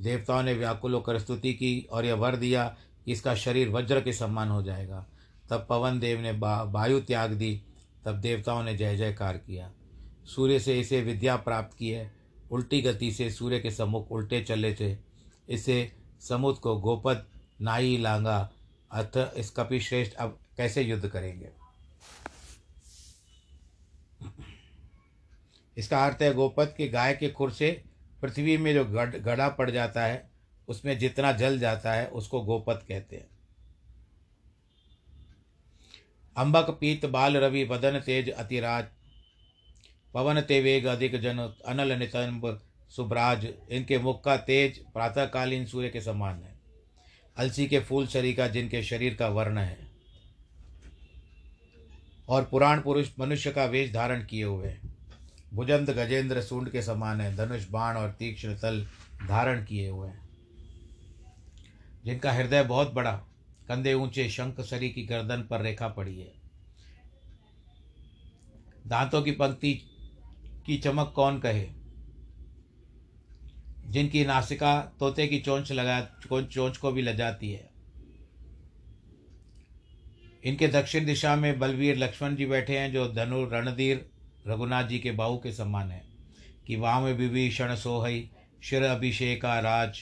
देवताओं 0.00 0.42
ने 0.42 0.54
व्याकुल 0.54 0.94
होकर 0.94 1.18
स्तुति 1.18 1.52
की 1.52 1.88
और 1.90 2.04
यह 2.04 2.14
वर 2.14 2.36
दिया 2.36 2.76
कि 3.04 3.12
इसका 3.12 3.34
शरीर 3.34 3.68
वज्र 3.68 4.00
के 4.00 4.12
सम्मान 4.12 4.48
हो 4.48 4.62
जाएगा। 4.62 5.06
तब 5.50 5.66
पवन 5.68 6.00
देव 6.00 6.20
ने 6.20 6.30
वायु 6.72 7.00
त्याग 7.00 7.32
दी। 7.32 7.62
तब 8.04 8.14
देवताओं 8.14 8.62
ने 8.62 8.76
जय 8.76 8.96
जयकार 8.96 9.36
किया। 9.36 9.72
सूर्य 10.24 10.60
से 10.60 10.80
इसे 10.80 11.00
विद्या 11.00 11.36
प्राप्त 11.36 11.78
की 11.78 11.90
है। 11.90 12.16
उल्टी 12.50 12.82
गति 12.82 13.12
से 13.12 13.30
सूर्य 13.30 13.60
के 13.60 13.70
सम्मुख 13.70 14.12
उल्टे 14.12 14.42
चले 14.42 14.74
थे 14.74 14.96
इसे 15.48 15.92
समुद्र 16.20 16.60
को 16.60 16.76
गोपद, 16.76 17.26
नाई, 17.60 17.96
लांगा 17.96 18.50
अथ, 18.92 19.32
इस 19.36 19.50
कपि 19.50 19.80
श्रेष्ठ 19.80 20.12
अब 20.14 20.38
कैसे 20.56 20.82
युद्ध 20.82 21.08
करेंगे? 21.08 21.48
इसका 25.76 26.04
अर्थ 26.06 26.22
है 26.22 26.32
गोपत 26.34 26.74
के 26.76 26.88
गाय 26.88 27.14
के 27.14 27.28
खुर 27.30 27.50
से 27.50 27.70
पृथ्वी 28.22 28.56
में 28.56 28.72
जो 28.74 28.84
गड़ 28.84 29.16
गड़ा 29.16 29.48
पड़ 29.48 29.70
जाता 29.70 30.04
है, 30.04 30.28
उसमें 30.68 30.98
जितना 30.98 31.32
जल 31.32 31.58
जाता 31.58 31.92
है, 31.92 32.06
उसको 32.06 32.40
गोपत 32.40 32.84
कहते 32.88 33.16
हैं। 33.16 33.28
अंबक 36.36 36.70
पीत 36.70 37.04
बाल 37.06 37.36
रवि 37.36 37.64
वदन 37.64 38.00
तेज 38.00 38.30
अतिराज, 38.30 38.84
पवन 40.14 40.40
ते 40.40 40.60
वेग 40.60 40.84
अधिक 40.84 41.20
जन 41.20 41.38
अनल 41.66 41.92
नितंब 41.92 42.60
सुभराज 42.90 43.46
इनके 43.70 43.98
मुख 43.98 44.22
का 44.24 44.36
तेज 44.36 44.78
प्रातःकालीन 44.92 45.66
सूर्य 45.66 45.88
के 45.88 46.00
समान 46.00 46.42
है। 46.42 46.54
अलसी 47.36 47.66
के 47.66 47.80
फूल 47.80 48.06
शरीका 48.06 48.46
जिनके 48.48 48.82
शरीर 48.82 49.14
का 49.14 49.28
वर्ण 49.28 49.58
है। 49.58 49.85
और 52.28 52.44
पुराण 52.44 52.80
पुरुष 52.80 53.10
मनुष्य 53.18 53.50
का 53.50 53.64
वेश 53.64 53.92
धारण 53.92 54.24
किए 54.24 54.44
हुए 54.44 54.66
हैं। 54.66 54.96
भुजंद 55.54 55.90
गजेंद्र, 55.90 56.42
सूंड 56.42 56.70
के 56.70 56.82
समान 56.82 57.20
है। 57.20 57.36
धनुष, 57.36 57.70
बाण 57.70 57.96
और 57.96 58.10
तीक्ष्ण 58.10 58.58
तल 58.58 58.86
धारण 59.28 59.64
किए 59.64 59.88
हुए 59.88 60.08
हैं। 60.08 60.28
जिनका 62.04 62.32
हृदय 62.32 62.62
बहुत 62.62 62.92
बड़ा, 62.92 63.12
कंधे 63.68 63.94
ऊँचे, 63.94 64.30
शंख 64.30 64.60
सरी 64.60 64.90
की 64.90 65.02
गर्दन 65.02 65.42
पर 65.42 65.60
रेखा 65.60 65.88
पड़ी 65.88 66.20
है। 66.20 66.32
दांतों 68.86 69.22
की 69.22 69.30
पंक्ति 69.30 69.74
की 70.66 70.78
चमक 70.78 71.12
कौन 71.16 71.38
कहे? 71.38 71.66
जिनकी 73.86 74.24
नासिका 74.24 74.80
तोते 74.80 75.26
की 75.26 75.40
चोंच 75.40 75.72
लगा 75.72 76.00
चोंच 76.42 76.76
को 76.76 76.92
भी 76.92 77.02
लजाती 77.02 77.52
है। 77.52 77.75
इनके 80.46 80.68
दक्षिण 80.68 81.04
दिशा 81.04 81.36
में 81.36 81.58
बलवीर 81.58 81.96
लक्ष्मण 81.96 82.36
जी 82.36 82.46
बैठे 82.46 82.78
हैं, 82.78 82.92
जो 82.92 83.12
धनु 83.12 83.44
रणधीर 83.44 84.10
रघुनाथ 84.46 84.84
जी 84.84 84.98
के 84.98 85.12
बाहु 85.12 85.36
के 85.36 85.52
समान 85.52 85.90
है। 85.90 86.04
कि 86.66 86.76
वाम 86.76 87.04
विभीषण 87.04 87.74
सोहई, 87.74 88.30
शिर 88.62 88.82
अभिषेका 88.82 89.60
राज, 89.60 89.98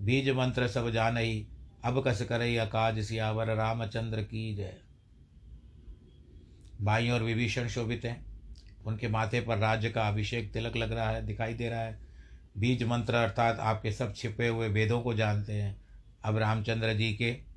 बीज 0.00 0.30
मंत्र 0.30 0.68
सब 0.68 0.90
जानई, 0.90 1.48
अब 1.84 2.04
कस 2.06 2.22
करई 2.22 2.56
अकाज 2.56 3.04
सियावर, 3.04 3.54
रामचंद्र 3.54 4.22
की 4.22 4.54
जय। 4.54 4.76
भाई 6.82 7.08
और 7.08 7.22
विभीषण 7.22 7.68
शोभित 7.68 8.04
हैं। 8.04 8.26
उनके 8.86 9.08
माथे 9.08 9.40
पर 9.40 9.58
राज्य 9.58 9.90
का 9.90 10.08
अभिषेक 10.08 10.52
तिलक 10.52 10.76
लग 10.76 10.92
रहा 10.92 11.10
है, 11.10 11.26
दिखाई 11.26 11.54
दे 11.54 11.68
रहा 11.68 11.80
है। 11.80 11.98
बीज 12.58 12.82
मंत्र 12.82 13.14
अर्थात 13.14 13.58
आपके 13.58 13.92
सब 13.92 14.14
छिपे 14.14 14.48
हुए 14.48 14.68
वेदों 14.68 15.00
को 15.00 15.14
जानते 15.14 15.52
हैं। 15.52 15.80
अब 16.24 16.36
रामचंद्र 16.36 16.94
जी 16.94 17.14
के 17.14 17.47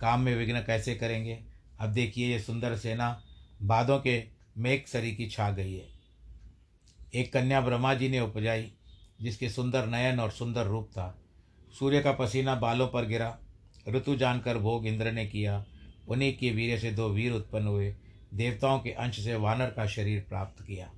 काम 0.00 0.20
में 0.20 0.36
विघ्न 0.36 0.60
कैसे 0.60 0.94
करेंगे? 0.94 1.44
अब 1.80 1.88
देखिए 1.88 2.32
ये 2.32 2.40
सुंदर 2.40 2.76
सेना 2.76 3.22
बादों 3.62 3.98
के 3.98 4.24
मेघ 4.58 4.86
सरी 4.86 5.16
की 5.16 5.26
छा 5.26 5.50
गई 5.50 5.74
है। 5.74 5.86
एक 7.14 7.32
कन्या 7.32 7.60
ब्रह्मा 7.60 7.94
जी 7.94 8.08
ने 8.08 8.20
उपजाई, 8.20 8.72
जिसके 9.22 9.50
सुंदर 9.50 9.86
नयन 9.86 10.20
और 10.20 10.30
सुंदर 10.30 10.66
रूप 10.66 10.88
था। 10.92 11.22
सूर्य 11.78 12.00
का 12.00 12.12
पसीना 12.12 12.54
बालों 12.54 12.88
पर 12.88 13.06
गिरा, 13.06 13.38
ऋतु 13.88 14.16
जानकर 14.16 14.58
भोग 14.58 14.86
इंद्र 14.86 15.12
ने 15.12 15.26
किया। 15.26 15.66
उन्हीं 16.08 16.38
के 16.38 16.50
वीर 16.50 16.78
से 16.78 16.92
दो 16.92 17.08
वीर 17.08 17.32
उत्पन्न 17.32 17.66
हुए। 17.66 17.96
देवताओं 18.34 18.80
के 18.80 18.90
अंश 18.90 19.20
से 19.20 19.34
वानर 19.34 19.66
का 19.66 19.86
शरीर 19.86 20.26
प्राप्त 20.28 20.62
किया। 20.62 20.92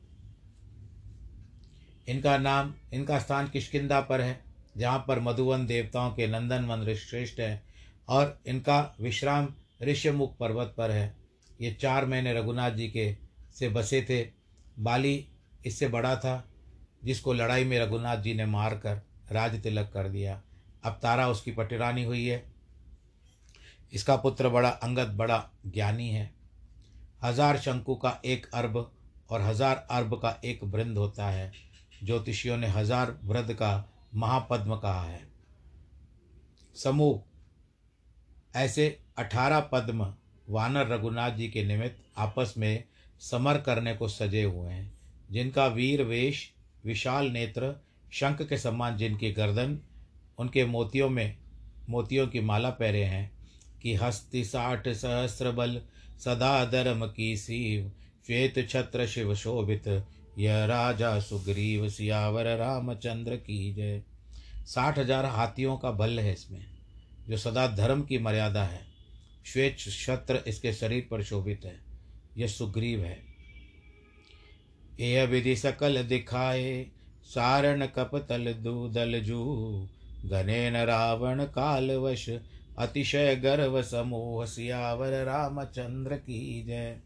इनका 2.08 2.38
नाम, 2.38 2.74
इनका 2.92 3.18
स्थान 3.18 3.48
किशकिंदा 3.48 4.00
पर 4.00 4.20
है, 4.20 4.40
जहाँ 4.76 5.04
पर 5.08 5.20
मधुवन 5.20 5.66
देवताओं 5.66 6.10
के 6.10 6.26
नंदन 6.26 6.64
वन 6.64 6.94
श्रेष्ठ 6.94 7.40
है। 7.40 7.67
और 8.08 8.38
इनका 8.46 8.80
विश्राम 9.00 9.48
ऋषिमुख 9.82 10.36
पर्वत 10.38 10.74
पर 10.78 10.90
है। 10.90 11.16
ये 11.60 11.70
चार 11.72 12.06
महीने 12.06 12.32
रघुनाथ 12.34 12.70
जी 12.70 12.88
के 12.88 13.14
से 13.54 13.68
बसे 13.68 14.00
थे। 14.02 14.22
बाली 14.78 15.26
इससे 15.66 15.88
बड़ा 15.88 16.14
था, 16.16 16.44
जिसको 17.04 17.32
लड़ाई 17.32 17.64
में 17.64 17.78
रघुनाथ 17.80 18.16
जी 18.16 18.34
ने 18.34 18.46
मार 18.46 18.74
कर 18.76 19.02
राज 19.32 19.60
तिलक 19.62 19.90
कर 19.94 20.08
दिया। 20.08 20.40
अब 20.84 20.98
तारा 21.02 21.28
उसकी 21.28 21.52
पटिरानी 21.52 22.04
हुई 22.04 22.24
है। 22.26 22.44
इसका 23.92 24.16
पुत्र 24.16 24.48
बड़ा 24.48 24.68
अंगद, 24.68 25.08
बड़ा 25.08 25.50
ज्ञानी 25.66 26.08
है। 26.08 26.30
हज़ार 27.24 27.58
शंकु 27.58 27.94
का 27.94 28.20
एक 28.24 28.46
अर्ब 28.54 28.76
और 29.30 29.40
हज़ार 29.40 29.86
अर्ब 29.90 30.14
का 30.14 30.40
एक 30.44 30.64
वृंद 30.64 30.98
होता 30.98 31.28
है। 31.28 31.50
ज्योतिषियों 32.04 32.56
ने 32.56 32.66
हज़ार 32.66 33.18
वृद्ध 33.24 33.52
का 33.54 33.88
महापद्म 34.14 34.76
कहा 34.76 35.02
है। 35.02 35.20
समूह 36.76 37.22
ऐसे 38.58 38.98
अठारह 39.18 39.60
पद्म 39.60 40.12
वानर 40.48 40.86
रघुनाथ 40.86 41.30
जी 41.30 41.48
के 41.48 41.64
निमित्त 41.64 41.96
आपस 42.18 42.54
में 42.58 42.84
समर 43.20 43.58
करने 43.58 43.94
को 43.94 44.08
सजे 44.08 44.42
हुए 44.42 44.72
हैं, 44.72 44.92
जिनका 45.30 45.66
वीर 45.66 46.02
वेश, 46.02 46.52
विशाल 46.84 47.30
नेत्र, 47.30 47.74
शंख 48.12 48.42
के 48.42 48.58
समान 48.58 48.96
जिनकी 48.96 49.30
गर्दन, 49.32 49.78
उनके 50.38 50.64
मोतियों 50.64 51.08
में, 51.08 51.36
मोतियों 51.90 52.26
की 52.26 52.40
माला 52.40 52.70
पहरे 52.70 53.04
हैं 53.04 53.30
कि 53.82 53.94
हस्ति 53.94 54.44
साठ 54.44 54.88
सहस्र 54.88 55.50
बल, 55.50 55.80
सदा 56.18 56.64
धर्म 56.64 57.06
की 57.06 57.36
सीव, 57.36 57.90
श्वेत 58.26 58.68
छत्र 58.70 59.06
शिव 59.06 59.34
शोभित, 59.34 59.88
यह 60.38 60.64
राजा 60.64 61.18
सुग्रीव 61.20 61.88
सियावर 61.88 62.56
रामचंद्र 62.56 63.36
की 63.36 63.74
जय। 63.74 64.02
साठ 64.66 64.98
हज़ार 64.98 65.26
हाथियों 65.26 65.76
का 65.76 65.90
बल 65.90 66.18
है 66.20 66.32
इसमें। 66.32 66.77
जो 67.28 67.36
सदा 67.36 67.66
धर्म 67.66 68.02
की 68.02 68.18
मर्यादा 68.18 68.62
है। 68.64 68.86
श्वेत 69.46 69.78
छत्र 69.78 70.42
इसके 70.46 70.72
शरीर 70.72 71.06
पर 71.10 71.22
शोभित 71.22 71.64
है। 71.64 71.78
यह 72.36 72.46
सुग्रीव 72.46 73.04
है। 73.04 73.18
यह 75.00 75.24
विधि 75.24 75.56
सकल 75.56 76.02
दिखाए, 76.02 76.86
सारण 77.24 77.86
कपतल 77.86 78.52
दूदल 78.52 79.20
जू। 79.20 79.88
गने 80.24 80.70
न 80.70 80.76
रावण 80.76 81.44
कालवश, 81.44 82.28
अतिशय 82.78 83.36
गर्व 83.36 83.82
समूह 83.82 84.44
सियावर 84.46 85.12
रामचंद्र 85.24 86.16
की 86.16 86.64
जय। 86.64 86.98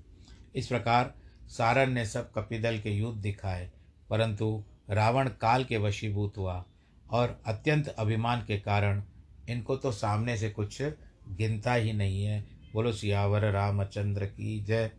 इस 0.55 0.67
प्रकार 0.67 1.15
सारण 1.49 1.91
ने 1.91 2.05
सब 2.07 2.33
कपिदल 2.33 2.79
के 2.79 2.91
युद्ध 2.91 3.21
दिखाए, 3.23 3.71
परंतु 4.11 4.65
रावण 4.91 5.29
काल 5.41 5.65
के 5.65 5.77
वशीभूत 5.77 6.39
हुआ 6.39 6.65
और 7.11 7.41
अत्यंत 7.47 7.89
अभिमान 7.89 8.45
के 8.47 8.59
कारण 8.59 9.03
इनको 9.49 9.77
तो 9.77 9.93
सामने 9.93 10.37
से 10.37 10.51
कुछ 10.51 10.83
गिनता 11.29 11.73
ही 11.73 11.93
नहीं 11.93 12.25
है। 12.25 12.45
बोलो, 12.75 12.93
सियावर 12.93 13.51
रामचंद्र 13.51 14.27
की 14.27 14.61
जय। 14.61 14.91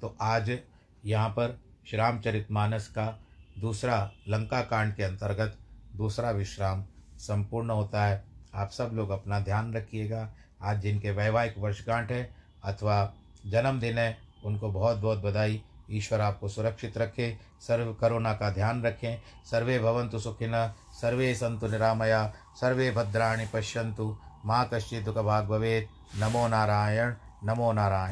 तो 0.00 0.16
आज 0.20 0.58
यहाँ 1.04 1.28
पर 1.28 1.60
श्री 1.86 1.98
रामचरित 1.98 2.50
मानस 2.50 2.88
का 2.88 3.20
दूसरा 3.58 4.12
लंका 4.28 4.60
कांड 4.60 4.94
के 4.94 5.02
अंतर्गत 5.02 5.58
दूसरा 5.96 6.30
विश्राम 6.30 6.84
संपूर्ण 7.18 7.70
होता 7.70 8.04
है। 8.06 8.24
आप 8.54 8.70
सब 8.70 8.90
लोग 8.94 9.10
अपना 9.10 9.40
ध्यान 9.40 9.74
रखिएगा। 9.74 10.34
आज 10.62 10.80
जिनके 10.80 11.10
वैवाहिक 11.10 11.54
वर्षगांठ 11.58 12.12
है 12.12 12.36
अथवा 12.64 13.14
जन्मदिन 13.46 13.98
है, 13.98 14.18
उनको 14.44 14.70
बहुत 14.70 14.98
बहुत 14.98 15.18
बधाई। 15.18 15.62
ईश्वर 15.92 16.20
आपको 16.20 16.48
सुरक्षित 16.48 16.98
रखे, 16.98 17.38
सर्व 17.60 17.92
करोना 17.92 18.32
का 18.32 18.50
ध्यान 18.50 18.82
रखें। 18.82 19.22
सर्वे 19.50 19.78
भवंतु 19.78 20.18
सुखिन, 20.18 20.74
सर्वे 20.92 21.34
संतु 21.34 21.68
निरामया, 21.68 22.32
सर्वे 22.54 22.90
भद्राणि 22.90 23.46
पश्यन्तु। 23.46 24.16
माँ 24.46 24.70
कश्चित् 24.74 25.08
भाग 25.08 25.46
भवेद 25.46 25.88
नमो 26.18 26.48
नारायण 26.48 27.14
नमो 27.44 27.72
नारायण। 27.72 28.00